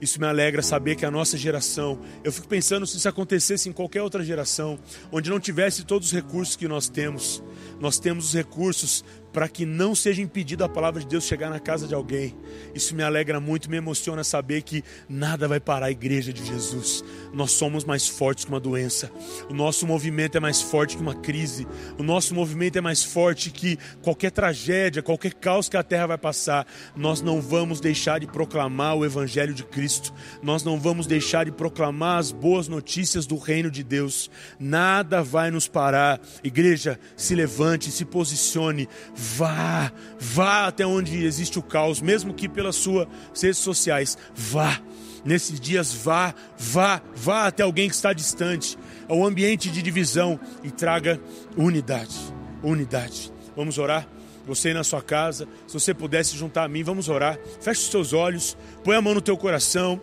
Isso 0.00 0.18
me 0.18 0.26
alegra 0.26 0.62
saber 0.62 0.96
que 0.96 1.04
a 1.04 1.10
nossa 1.10 1.36
geração, 1.36 2.00
eu 2.24 2.32
fico 2.32 2.48
pensando 2.48 2.86
se 2.86 2.96
isso 2.96 3.08
acontecesse 3.08 3.68
em 3.68 3.72
qualquer 3.72 4.02
outra 4.02 4.24
geração, 4.24 4.78
onde 5.12 5.28
não 5.28 5.38
tivesse 5.38 5.84
todos 5.84 6.08
os 6.08 6.14
recursos 6.14 6.56
que 6.56 6.66
nós 6.66 6.88
temos, 6.88 7.42
nós 7.78 7.98
temos 7.98 8.28
os 8.28 8.34
recursos 8.34 9.04
para 9.32 9.48
que 9.48 9.64
não 9.64 9.94
seja 9.94 10.22
impedida 10.22 10.64
a 10.64 10.68
palavra 10.68 11.00
de 11.00 11.06
Deus 11.06 11.24
chegar 11.24 11.50
na 11.50 11.60
casa 11.60 11.86
de 11.86 11.94
alguém. 11.94 12.34
Isso 12.74 12.94
me 12.94 13.02
alegra 13.02 13.40
muito, 13.40 13.70
me 13.70 13.76
emociona 13.76 14.24
saber 14.24 14.62
que 14.62 14.82
nada 15.08 15.46
vai 15.46 15.60
parar 15.60 15.86
a 15.86 15.90
igreja 15.90 16.32
de 16.32 16.44
Jesus. 16.44 17.04
Nós 17.32 17.52
somos 17.52 17.84
mais 17.84 18.08
fortes 18.08 18.44
que 18.44 18.50
uma 18.50 18.60
doença. 18.60 19.10
O 19.48 19.54
nosso 19.54 19.86
movimento 19.86 20.36
é 20.36 20.40
mais 20.40 20.60
forte 20.60 20.96
que 20.96 21.02
uma 21.02 21.14
crise. 21.14 21.66
O 21.98 22.02
nosso 22.02 22.34
movimento 22.34 22.76
é 22.76 22.80
mais 22.80 23.04
forte 23.04 23.50
que 23.50 23.78
qualquer 24.02 24.30
tragédia, 24.30 25.02
qualquer 25.02 25.34
caos 25.34 25.68
que 25.68 25.76
a 25.76 25.82
terra 25.82 26.06
vai 26.06 26.18
passar. 26.18 26.66
Nós 26.96 27.20
não 27.20 27.40
vamos 27.40 27.80
deixar 27.80 28.20
de 28.20 28.26
proclamar 28.26 28.96
o 28.96 29.04
evangelho 29.04 29.54
de 29.54 29.64
Cristo. 29.64 30.12
Nós 30.42 30.62
não 30.62 30.78
vamos 30.78 31.06
deixar 31.06 31.44
de 31.44 31.52
proclamar 31.52 32.18
as 32.18 32.32
boas 32.32 32.68
notícias 32.68 33.26
do 33.26 33.36
reino 33.36 33.70
de 33.70 33.82
Deus. 33.82 34.30
Nada 34.58 35.22
vai 35.22 35.50
nos 35.50 35.68
parar. 35.68 36.20
Igreja, 36.42 36.98
se 37.16 37.34
levante, 37.34 37.90
se 37.90 38.04
posicione 38.04 38.88
Vá, 39.22 39.92
vá 40.18 40.66
até 40.66 40.86
onde 40.86 41.24
existe 41.26 41.58
o 41.58 41.62
caos, 41.62 42.00
mesmo 42.00 42.32
que 42.32 42.48
pelas 42.48 42.76
suas 42.76 43.06
redes 43.38 43.58
sociais. 43.58 44.16
Vá. 44.34 44.80
Nesses 45.22 45.60
dias, 45.60 45.92
vá, 45.92 46.34
vá, 46.58 47.02
vá 47.14 47.46
até 47.46 47.62
alguém 47.62 47.90
que 47.90 47.94
está 47.94 48.14
distante, 48.14 48.78
ao 49.06 49.22
ambiente 49.22 49.68
de 49.68 49.82
divisão 49.82 50.40
e 50.64 50.70
traga 50.70 51.20
unidade. 51.54 52.16
Unidade. 52.62 53.30
Vamos 53.54 53.76
orar? 53.76 54.08
Você 54.46 54.72
na 54.72 54.82
sua 54.82 55.02
casa, 55.02 55.46
se 55.66 55.74
você 55.74 55.92
pudesse 55.92 56.34
juntar 56.34 56.64
a 56.64 56.68
mim, 56.68 56.82
vamos 56.82 57.10
orar. 57.10 57.38
Feche 57.60 57.82
os 57.82 57.90
seus 57.90 58.14
olhos, 58.14 58.56
põe 58.82 58.96
a 58.96 59.02
mão 59.02 59.12
no 59.12 59.20
teu 59.20 59.36
coração. 59.36 60.00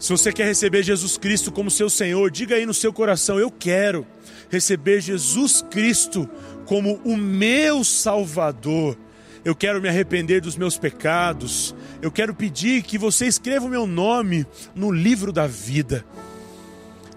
Se 0.00 0.10
você 0.10 0.32
quer 0.32 0.46
receber 0.46 0.82
Jesus 0.82 1.16
Cristo 1.16 1.52
como 1.52 1.70
seu 1.70 1.88
Senhor, 1.88 2.28
diga 2.32 2.56
aí 2.56 2.66
no 2.66 2.74
seu 2.74 2.92
coração: 2.92 3.38
Eu 3.38 3.50
quero 3.50 4.04
receber 4.48 5.00
Jesus 5.00 5.62
Cristo 5.70 6.28
como 6.70 7.00
o 7.04 7.16
meu 7.16 7.82
Salvador. 7.82 8.96
Eu 9.44 9.56
quero 9.56 9.82
me 9.82 9.88
arrepender 9.88 10.40
dos 10.40 10.56
meus 10.56 10.78
pecados. 10.78 11.74
Eu 12.00 12.12
quero 12.12 12.32
pedir 12.32 12.84
que 12.84 12.96
você 12.96 13.26
escreva 13.26 13.66
o 13.66 13.68
meu 13.68 13.88
nome 13.88 14.46
no 14.72 14.92
livro 14.92 15.32
da 15.32 15.48
vida. 15.48 16.04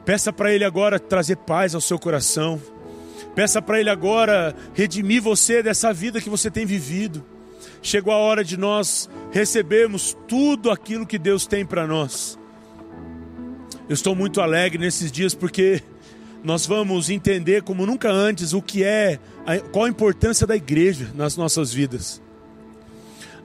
Peça 0.04 0.34
para 0.34 0.52
Ele 0.52 0.66
agora 0.66 1.00
trazer 1.00 1.36
paz 1.36 1.76
ao 1.76 1.82
seu 1.82 2.00
coração. 2.00 2.60
Peça 3.36 3.62
para 3.62 3.80
Ele 3.80 3.92
agora 3.92 4.56
redimir 4.74 5.22
você 5.22 5.62
dessa 5.62 5.94
vida 5.94 6.20
que 6.20 6.32
você 6.32 6.50
tem 6.50 6.66
vivido. 6.66 7.24
Chegou 7.80 8.12
a 8.12 8.18
hora 8.18 8.44
de 8.44 8.58
nós 8.58 9.08
recebermos 9.32 10.18
tudo 10.28 10.72
aquilo 10.72 11.06
que 11.06 11.20
Deus 11.20 11.46
tem 11.46 11.63
para 11.63 11.86
nós. 11.86 12.39
Eu 13.88 13.94
estou 13.94 14.16
muito 14.16 14.42
alegre 14.42 14.80
nesses 14.80 15.12
dias 15.12 15.36
porque 15.36 15.84
nós 16.43 16.65
vamos 16.65 17.10
entender 17.10 17.63
como 17.63 17.86
nunca 17.86 18.12
antes 18.12 18.53
o 18.53 18.62
que 18.62 18.84
é, 18.84 19.19
qual 19.71 19.86
a 19.86 19.89
importância 19.89 20.45
da 20.45 20.56
igreja 20.56 21.10
nas 21.15 21.38
nossas 21.38 21.73
vidas. 21.73 22.21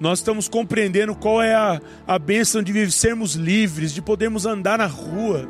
Nós 0.00 0.18
estamos 0.18 0.48
compreendendo 0.48 1.14
qual 1.14 1.40
é 1.42 1.54
a, 1.54 1.80
a 2.06 2.18
bênção 2.18 2.62
de 2.62 2.90
sermos 2.90 3.34
livres, 3.34 3.92
de 3.92 4.02
podermos 4.02 4.46
andar 4.46 4.78
na 4.78 4.87
rua, 4.87 5.48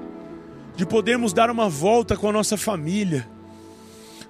de 0.76 0.86
podermos 0.86 1.32
dar 1.32 1.50
uma 1.50 1.68
volta 1.68 2.16
com 2.16 2.28
a 2.28 2.32
nossa 2.32 2.56
família. 2.56 3.28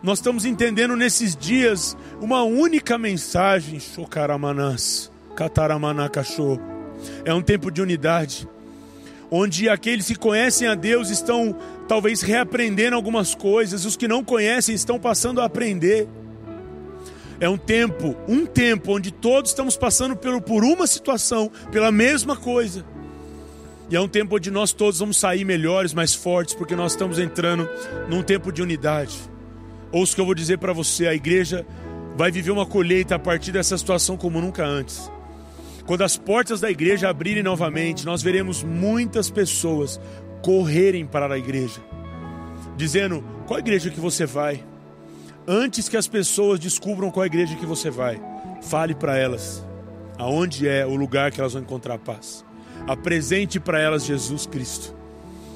Nós 0.02 0.18
estamos 0.18 0.44
entendendo 0.44 0.96
nesses 0.96 1.36
dias 1.36 1.96
uma 2.20 2.42
única 2.42 2.96
mensagem, 2.96 3.80
Shokaramanás, 3.80 5.10
Cataramanacachô. 5.34 6.58
É 7.24 7.34
um 7.34 7.42
tempo 7.42 7.70
de 7.70 7.82
unidade, 7.82 8.48
onde 9.30 9.68
aqueles 9.68 10.06
que 10.06 10.14
conhecem 10.14 10.68
a 10.68 10.74
Deus 10.74 11.10
estão 11.10 11.56
talvez 11.86 12.22
reaprendendo 12.22 12.96
algumas 12.96 13.34
coisas, 13.34 13.84
os 13.84 13.96
que 13.96 14.08
não 14.08 14.24
conhecem 14.24 14.74
estão 14.74 14.98
passando 14.98 15.40
a 15.40 15.44
aprender. 15.44 16.08
É 17.40 17.48
um 17.48 17.56
tempo, 17.56 18.16
um 18.26 18.44
tempo 18.44 18.96
onde 18.96 19.12
todos 19.12 19.50
estamos 19.50 19.76
passando 19.76 20.16
por, 20.16 20.40
por 20.42 20.64
uma 20.64 20.86
situação, 20.86 21.50
pela 21.70 21.92
mesma 21.92 22.36
coisa. 22.36 22.84
E 23.90 23.96
é 23.96 24.00
um 24.00 24.08
tempo 24.08 24.36
onde 24.36 24.50
nós 24.50 24.72
todos 24.72 24.98
vamos 24.98 25.16
sair 25.16 25.44
melhores, 25.44 25.94
mais 25.94 26.14
fortes, 26.14 26.54
porque 26.54 26.74
nós 26.74 26.92
estamos 26.92 27.18
entrando 27.18 27.68
num 28.08 28.22
tempo 28.22 28.52
de 28.52 28.60
unidade. 28.60 29.16
Ouça 29.90 30.12
o 30.12 30.14
que 30.16 30.20
eu 30.20 30.26
vou 30.26 30.34
dizer 30.34 30.58
para 30.58 30.72
você: 30.72 31.06
a 31.06 31.14
igreja 31.14 31.64
vai 32.16 32.30
viver 32.30 32.50
uma 32.50 32.66
colheita 32.66 33.14
a 33.14 33.18
partir 33.18 33.52
dessa 33.52 33.78
situação 33.78 34.16
como 34.16 34.40
nunca 34.40 34.66
antes. 34.66 35.10
Quando 35.88 36.02
as 36.02 36.18
portas 36.18 36.60
da 36.60 36.70
igreja 36.70 37.08
abrirem 37.08 37.42
novamente, 37.42 38.04
nós 38.04 38.22
veremos 38.22 38.62
muitas 38.62 39.30
pessoas 39.30 39.98
correrem 40.42 41.06
para 41.06 41.32
a 41.32 41.38
igreja, 41.38 41.80
dizendo: 42.76 43.24
qual 43.46 43.58
igreja 43.58 43.88
que 43.88 43.98
você 43.98 44.26
vai? 44.26 44.62
Antes 45.46 45.88
que 45.88 45.96
as 45.96 46.06
pessoas 46.06 46.60
descubram 46.60 47.10
qual 47.10 47.24
igreja 47.24 47.56
que 47.56 47.64
você 47.64 47.88
vai, 47.88 48.20
fale 48.60 48.94
para 48.94 49.16
elas 49.16 49.66
aonde 50.18 50.68
é 50.68 50.84
o 50.84 50.94
lugar 50.94 51.30
que 51.30 51.40
elas 51.40 51.54
vão 51.54 51.62
encontrar 51.62 51.96
paz. 51.96 52.44
Apresente 52.86 53.58
para 53.58 53.80
elas 53.80 54.04
Jesus 54.04 54.44
Cristo. 54.44 54.94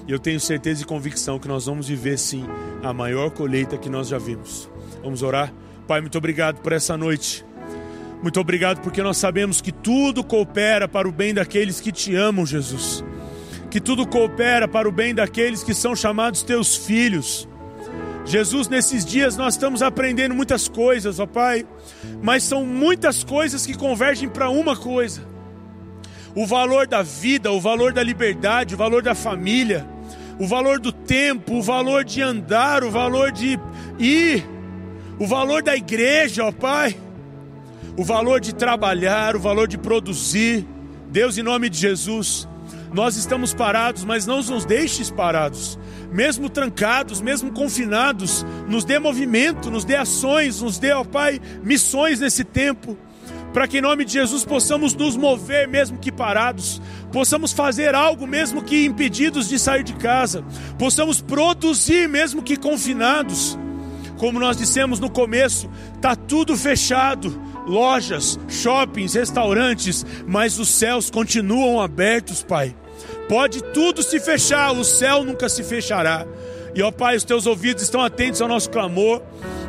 E 0.09 0.12
eu 0.12 0.18
tenho 0.18 0.40
certeza 0.40 0.83
e 0.83 0.87
convicção 0.87 1.38
que 1.38 1.47
nós 1.47 1.66
vamos 1.66 1.88
viver 1.88 2.18
sim 2.18 2.47
a 2.83 2.90
maior 2.95 3.31
colheita 3.33 3.77
que 3.77 3.90
nós 3.90 4.09
já 4.09 4.16
vimos. 4.16 4.71
Vamos 5.03 5.23
orar? 5.23 5.53
Pai, 5.87 6.01
muito 6.01 6.16
obrigado 6.16 6.62
por 6.62 6.73
essa 6.73 6.97
noite. 6.97 7.45
Muito 8.23 8.39
obrigado 8.39 8.81
porque 8.81 9.03
nós 9.03 9.17
sabemos 9.17 9.61
que 9.61 9.73
tudo 9.73 10.23
coopera 10.23 10.87
para 10.87 11.09
o 11.09 11.13
bem 11.13 11.35
daqueles 11.35 11.81
que 11.81 11.91
te 11.91 12.15
amam, 12.15 12.47
Jesus. 12.47 13.05
Que 13.69 13.81
tudo 13.81 14.07
coopera 14.07 14.69
para 14.69 14.89
o 14.89 14.93
bem 14.93 15.13
daqueles 15.13 15.65
que 15.65 15.75
são 15.75 15.97
chamados 15.97 16.45
teus 16.45 16.77
filhos. 16.77 17.49
Jesus, 18.25 18.69
nesses 18.69 19.05
dias 19.05 19.37
nós 19.37 19.55
estamos 19.55 19.83
aprendendo 19.83 20.37
muitas 20.37 20.69
coisas, 20.69 21.19
ó 21.19 21.27
Pai, 21.27 21.67
mas 22.23 22.45
são 22.45 22.65
muitas 22.65 23.25
coisas 23.25 23.67
que 23.67 23.77
convergem 23.77 24.29
para 24.29 24.49
uma 24.49 24.77
coisa: 24.77 25.27
o 26.33 26.47
valor 26.47 26.87
da 26.87 27.03
vida, 27.03 27.51
o 27.51 27.61
valor 27.61 27.93
da 27.93 28.05
liberdade, 28.05 28.77
o 28.77 28.79
valor 28.79 29.03
da 29.03 29.17
família, 29.17 29.85
o 30.39 30.47
valor 30.47 30.79
do 30.79 30.93
tempo, 30.93 31.55
o 31.55 31.63
valor 31.63 32.05
de 32.05 32.23
andar, 32.23 32.85
o 32.85 32.91
valor 32.93 33.33
de 33.33 33.59
ir, 33.99 34.47
o 35.19 35.27
valor 35.27 35.61
da 35.61 35.77
igreja, 35.77 36.45
ó 36.45 36.53
Pai 36.53 36.97
o 37.97 38.05
valor 38.05 38.40
de 38.40 38.55
trabalhar, 38.55 39.37
o 39.37 39.40
valor 39.40 39.68
de 39.68 39.79
produzir. 39.79 40.66
Deus, 41.11 41.37
em 41.37 41.42
nome 41.42 41.68
de 41.68 41.79
Jesus, 41.79 42.49
nós 42.92 43.16
estamos 43.16 43.55
parados, 43.55 44.05
mas 44.05 44.27
não 44.27 44.42
nos 44.42 44.64
deixes 44.64 45.11
parados. 45.11 45.79
Mesmo 46.12 46.51
trancados, 46.51 47.21
mesmo 47.21 47.51
confinados, 47.53 48.45
nos 48.68 48.85
dê 48.85 48.99
movimento, 48.99 49.71
nos 49.71 49.85
dê 49.85 49.97
ações, 49.97 50.61
nos 50.61 50.79
dê, 50.79 50.92
ó 50.92 51.03
Pai, 51.03 51.40
missões 51.62 52.21
nesse 52.21 52.45
tempo, 52.45 52.97
para 53.53 53.66
que 53.66 53.79
em 53.79 53.83
nome 53.83 54.05
de 54.05 54.12
Jesus 54.12 54.45
possamos 54.45 54.95
nos 54.95 55.16
mover, 55.16 55.66
mesmo 55.68 55.99
que 55.99 56.12
parados, 56.12 56.83
possamos 57.11 57.53
fazer 57.53 57.95
algo, 57.95 58.27
mesmo 58.27 58.62
que 58.62 58.85
impedidos 58.85 59.49
de 59.49 59.59
sair 59.59 59.83
de 59.83 59.95
casa, 59.95 60.45
possamos 60.79 61.21
produzir, 61.21 62.09
mesmo 62.09 62.42
que 62.42 62.57
confinados. 62.57 63.59
Como 64.18 64.38
nós 64.38 64.57
dissemos 64.57 65.01
no 65.01 65.11
começo, 65.11 65.68
está 65.97 66.14
tudo 66.14 66.57
fechado, 66.57 67.40
lojas, 67.66 68.38
shoppings, 68.48 69.14
restaurantes, 69.14 70.05
mas 70.27 70.59
os 70.59 70.68
céus 70.68 71.11
continuam 71.11 71.81
abertos, 71.81 72.42
Pai. 72.42 72.75
Pode 73.29 73.62
tudo 73.72 74.03
se 74.03 74.20
fechar, 74.20 74.72
o 74.72 74.85
céu 74.85 75.25
nunca 75.25 75.48
se 75.48 75.62
fechará. 75.62 76.27
E 76.75 76.83
ó 76.83 76.90
Pai, 76.90 77.16
os 77.16 77.25
teus 77.25 77.46
ouvidos 77.46 77.83
estão 77.83 78.01
atentos 78.01 78.40
ao 78.40 78.48
nosso 78.48 78.70
clamor, 78.70 79.22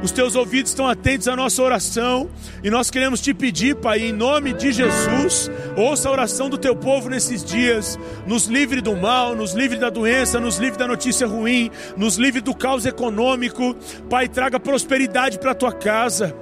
os 0.04 0.12
teus 0.12 0.36
ouvidos 0.36 0.72
estão 0.72 0.86
atentos 0.86 1.30
à 1.30 1.36
nossa 1.36 1.64
oração, 1.64 2.30
e 2.62 2.70
nós 2.70 2.92
queremos 2.92 3.22
te 3.22 3.34
pedir, 3.34 3.78
Pai, 3.78 4.00
em 4.00 4.12
nome 4.12 4.52
de 4.52 4.74
Jesus, 4.74 5.50
ouça 5.78 6.10
a 6.10 6.12
oração 6.12 6.50
do 6.50 6.58
teu 6.58 6.76
povo 6.76 7.10
nesses 7.10 7.44
dias, 7.44 7.98
nos 8.28 8.48
livre 8.48 8.82
do 8.82 8.98
mal, 8.98 9.34
nos 9.34 9.54
livre 9.54 9.80
da 9.80 9.90
doença, 9.90 10.42
nos 10.42 10.58
livre 10.58 10.78
da 10.78 10.86
notícia 10.86 11.26
ruim, 11.26 11.72
nos 11.96 12.18
livre 12.18 12.42
do 12.42 12.54
caos 12.54 12.86
econômico, 12.86 13.76
Pai, 14.10 14.28
traga 14.28 14.60
prosperidade 14.60 15.40
para 15.40 15.52
a 15.52 15.56
tua 15.56 15.72
casa, 15.72 16.36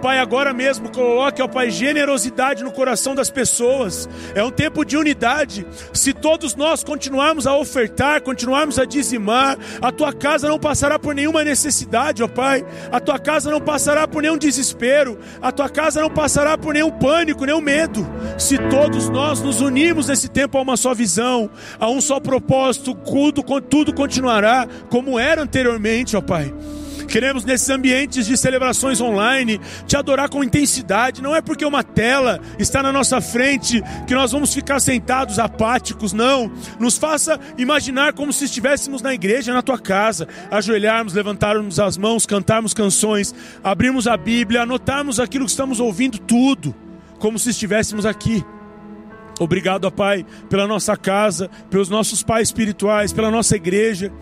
Pai, 0.00 0.20
agora 0.20 0.54
mesmo 0.54 0.92
coloque, 0.92 1.42
ó 1.42 1.48
Pai, 1.48 1.68
generosidade 1.68 2.62
no 2.62 2.70
coração 2.70 3.12
das 3.12 3.28
pessoas, 3.28 4.08
é 4.36 4.44
um 4.44 4.52
tempo 4.52 4.84
de 4.84 4.96
unidade, 4.96 5.66
se 5.92 6.12
todos 6.12 6.54
nós 6.54 6.84
continuarmos 6.84 7.44
a 7.44 7.56
ofertar, 7.56 8.22
continuarmos 8.22 8.78
a 8.78 8.84
dizimar, 8.84 9.58
a 9.82 9.90
tua 9.90 10.12
casa 10.12 10.48
não 10.48 10.60
passará 10.60 10.96
por 10.96 11.12
nenhuma 11.12 11.42
necessidade, 11.42 12.22
ó 12.22 12.28
Pai. 12.28 12.64
A 12.92 12.99
tua 13.00 13.18
casa 13.18 13.50
não 13.50 13.60
passará 13.60 14.06
por 14.06 14.22
nenhum 14.22 14.38
desespero. 14.38 15.18
A 15.40 15.50
tua 15.50 15.68
casa 15.68 16.00
não 16.00 16.10
passará 16.10 16.56
por 16.56 16.74
nenhum 16.74 16.90
pânico, 16.90 17.44
nenhum 17.44 17.60
medo. 17.60 18.06
Se 18.38 18.58
todos 18.68 19.08
nós 19.08 19.40
nos 19.40 19.60
unirmos 19.60 20.08
nesse 20.08 20.28
tempo 20.28 20.58
a 20.58 20.62
uma 20.62 20.76
só 20.76 20.94
visão, 20.94 21.50
a 21.78 21.88
um 21.88 22.00
só 22.00 22.20
propósito, 22.20 22.94
tudo, 22.94 23.42
tudo 23.60 23.94
continuará 23.94 24.66
como 24.88 25.18
era 25.18 25.42
anteriormente, 25.42 26.16
ó 26.16 26.20
Pai. 26.20 26.52
Queremos 27.10 27.44
nesses 27.44 27.68
ambientes 27.68 28.24
de 28.24 28.36
celebrações 28.36 29.00
online 29.00 29.60
te 29.84 29.96
adorar 29.96 30.28
com 30.28 30.44
intensidade. 30.44 31.20
Não 31.20 31.34
é 31.34 31.42
porque 31.42 31.64
uma 31.64 31.82
tela 31.82 32.40
está 32.56 32.84
na 32.84 32.92
nossa 32.92 33.20
frente 33.20 33.82
que 34.06 34.14
nós 34.14 34.30
vamos 34.30 34.54
ficar 34.54 34.78
sentados 34.78 35.40
apáticos, 35.40 36.12
não. 36.12 36.50
Nos 36.78 36.96
faça 36.96 37.40
imaginar 37.58 38.12
como 38.12 38.32
se 38.32 38.44
estivéssemos 38.44 39.02
na 39.02 39.12
igreja, 39.12 39.52
na 39.52 39.60
tua 39.60 39.76
casa, 39.76 40.28
ajoelharmos, 40.52 41.12
levantarmos 41.12 41.80
as 41.80 41.98
mãos, 41.98 42.26
cantarmos 42.26 42.72
canções, 42.72 43.34
abrirmos 43.62 44.06
a 44.06 44.16
Bíblia, 44.16 44.62
anotarmos 44.62 45.18
aquilo 45.18 45.46
que 45.46 45.50
estamos 45.50 45.80
ouvindo 45.80 46.16
tudo, 46.16 46.72
como 47.18 47.40
se 47.40 47.50
estivéssemos 47.50 48.06
aqui. 48.06 48.44
Obrigado, 49.40 49.90
Pai, 49.90 50.24
pela 50.48 50.68
nossa 50.68 50.96
casa, 50.96 51.50
pelos 51.68 51.88
nossos 51.88 52.22
pais 52.22 52.48
espirituais, 52.48 53.12
pela 53.12 53.32
nossa 53.32 53.56
igreja. 53.56 54.12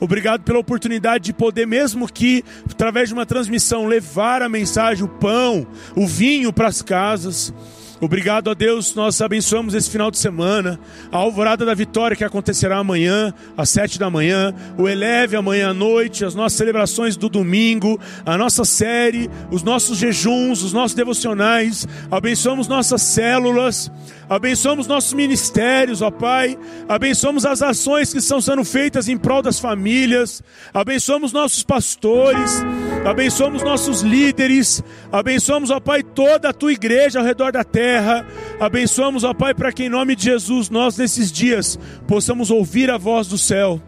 Obrigado 0.00 0.42
pela 0.42 0.58
oportunidade 0.58 1.24
de 1.24 1.32
poder, 1.32 1.66
mesmo 1.66 2.10
que 2.10 2.42
através 2.70 3.08
de 3.08 3.14
uma 3.14 3.26
transmissão, 3.26 3.86
levar 3.86 4.42
a 4.42 4.48
mensagem, 4.48 5.04
o 5.04 5.08
pão, 5.08 5.66
o 5.94 6.06
vinho 6.06 6.52
para 6.52 6.68
as 6.68 6.80
casas. 6.80 7.52
Obrigado 8.00 8.48
a 8.48 8.54
Deus, 8.54 8.94
nós 8.94 9.20
abençoamos 9.20 9.74
esse 9.74 9.90
final 9.90 10.10
de 10.10 10.16
semana, 10.16 10.80
a 11.12 11.18
alvorada 11.18 11.66
da 11.66 11.74
vitória 11.74 12.16
que 12.16 12.24
acontecerá 12.24 12.78
amanhã, 12.78 13.34
às 13.58 13.68
sete 13.68 13.98
da 13.98 14.08
manhã, 14.08 14.54
o 14.78 14.88
Eleve 14.88 15.36
amanhã 15.36 15.68
à 15.68 15.74
noite, 15.74 16.24
as 16.24 16.34
nossas 16.34 16.56
celebrações 16.56 17.14
do 17.14 17.28
domingo, 17.28 18.00
a 18.24 18.38
nossa 18.38 18.64
série, 18.64 19.30
os 19.50 19.62
nossos 19.62 19.98
jejuns, 19.98 20.62
os 20.62 20.72
nossos 20.72 20.94
devocionais, 20.94 21.86
abençoamos 22.10 22.66
nossas 22.66 23.02
células, 23.02 23.92
abençoamos 24.30 24.86
nossos 24.86 25.12
ministérios, 25.12 26.00
ó 26.00 26.10
Pai, 26.10 26.58
abençoamos 26.88 27.44
as 27.44 27.60
ações 27.60 28.14
que 28.14 28.18
estão 28.18 28.40
sendo 28.40 28.64
feitas 28.64 29.08
em 29.08 29.18
prol 29.18 29.42
das 29.42 29.60
famílias, 29.60 30.42
abençoamos 30.72 31.34
nossos 31.34 31.62
pastores, 31.62 32.62
abençoamos 33.04 33.62
nossos 33.62 34.02
líderes, 34.02 34.82
abençoamos, 35.10 35.70
ó 35.70 35.80
Pai, 35.80 36.02
toda 36.02 36.50
a 36.50 36.52
tua 36.52 36.72
igreja 36.72 37.18
ao 37.18 37.24
redor 37.24 37.52
da 37.52 37.64
terra, 37.64 38.26
abençoamos, 38.58 39.24
ó 39.24 39.32
Pai, 39.34 39.54
para 39.54 39.72
que 39.72 39.84
em 39.84 39.88
nome 39.88 40.14
de 40.14 40.24
Jesus 40.24 40.70
nós 40.70 40.96
nesses 40.96 41.32
dias 41.32 41.78
possamos 42.06 42.50
ouvir 42.50 42.90
a 42.90 42.98
voz 42.98 43.26
do 43.28 43.38
céu 43.38 43.80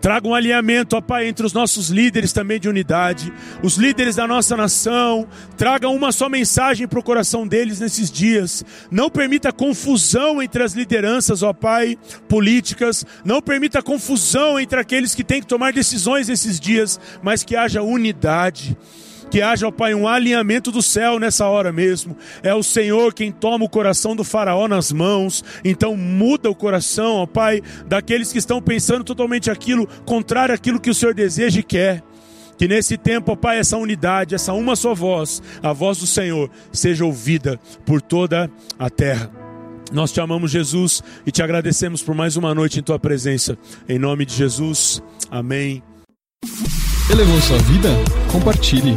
Traga 0.00 0.28
um 0.28 0.34
alinhamento, 0.34 0.96
ó 0.96 1.00
Pai, 1.00 1.26
entre 1.26 1.44
os 1.44 1.52
nossos 1.52 1.88
líderes 1.88 2.32
também 2.32 2.60
de 2.60 2.68
unidade, 2.68 3.32
os 3.62 3.76
líderes 3.76 4.16
da 4.16 4.26
nossa 4.26 4.56
nação. 4.56 5.26
Traga 5.56 5.88
uma 5.88 6.12
só 6.12 6.28
mensagem 6.28 6.86
para 6.86 6.98
o 6.98 7.02
coração 7.02 7.46
deles 7.46 7.80
nesses 7.80 8.10
dias. 8.10 8.64
Não 8.90 9.10
permita 9.10 9.52
confusão 9.52 10.42
entre 10.42 10.62
as 10.62 10.72
lideranças, 10.72 11.42
ó 11.42 11.52
Pai, 11.52 11.96
políticas. 12.28 13.04
Não 13.24 13.40
permita 13.40 13.82
confusão 13.82 14.58
entre 14.58 14.78
aqueles 14.80 15.14
que 15.14 15.24
têm 15.24 15.40
que 15.40 15.46
tomar 15.46 15.72
decisões 15.72 16.28
nesses 16.28 16.60
dias, 16.60 17.00
mas 17.22 17.42
que 17.42 17.56
haja 17.56 17.82
unidade. 17.82 18.76
Que 19.30 19.42
haja, 19.42 19.68
ó 19.68 19.70
Pai, 19.70 19.94
um 19.94 20.08
alinhamento 20.08 20.70
do 20.70 20.80
céu 20.80 21.18
nessa 21.18 21.46
hora 21.46 21.70
mesmo. 21.70 22.16
É 22.42 22.54
o 22.54 22.62
Senhor 22.62 23.12
quem 23.12 23.30
toma 23.30 23.64
o 23.64 23.68
coração 23.68 24.16
do 24.16 24.24
Faraó 24.24 24.66
nas 24.66 24.90
mãos. 24.90 25.44
Então 25.64 25.96
muda 25.96 26.50
o 26.50 26.54
coração, 26.54 27.16
ó 27.16 27.26
Pai, 27.26 27.62
daqueles 27.86 28.32
que 28.32 28.38
estão 28.38 28.60
pensando 28.62 29.04
totalmente 29.04 29.50
aquilo, 29.50 29.86
contrário 30.04 30.54
àquilo 30.54 30.80
que 30.80 30.90
o 30.90 30.94
Senhor 30.94 31.14
deseja 31.14 31.60
e 31.60 31.62
quer. 31.62 32.02
Que 32.56 32.66
nesse 32.66 32.96
tempo, 32.96 33.32
ó 33.32 33.36
Pai, 33.36 33.58
essa 33.58 33.76
unidade, 33.76 34.34
essa 34.34 34.52
uma 34.52 34.74
só 34.74 34.94
voz, 34.94 35.42
a 35.62 35.72
voz 35.72 35.98
do 35.98 36.06
Senhor, 36.06 36.50
seja 36.72 37.04
ouvida 37.04 37.60
por 37.84 38.00
toda 38.00 38.50
a 38.78 38.90
terra. 38.90 39.30
Nós 39.92 40.12
te 40.12 40.20
amamos, 40.20 40.50
Jesus, 40.50 41.02
e 41.26 41.30
te 41.30 41.42
agradecemos 41.42 42.02
por 42.02 42.14
mais 42.14 42.36
uma 42.36 42.54
noite 42.54 42.78
em 42.78 42.82
tua 42.82 42.98
presença. 42.98 43.56
Em 43.88 43.98
nome 43.98 44.26
de 44.26 44.34
Jesus. 44.34 45.02
Amém. 45.30 45.82
Elevou 47.10 47.40
sua 47.40 47.58
vida? 47.58 47.88
Compartilhe. 48.30 48.96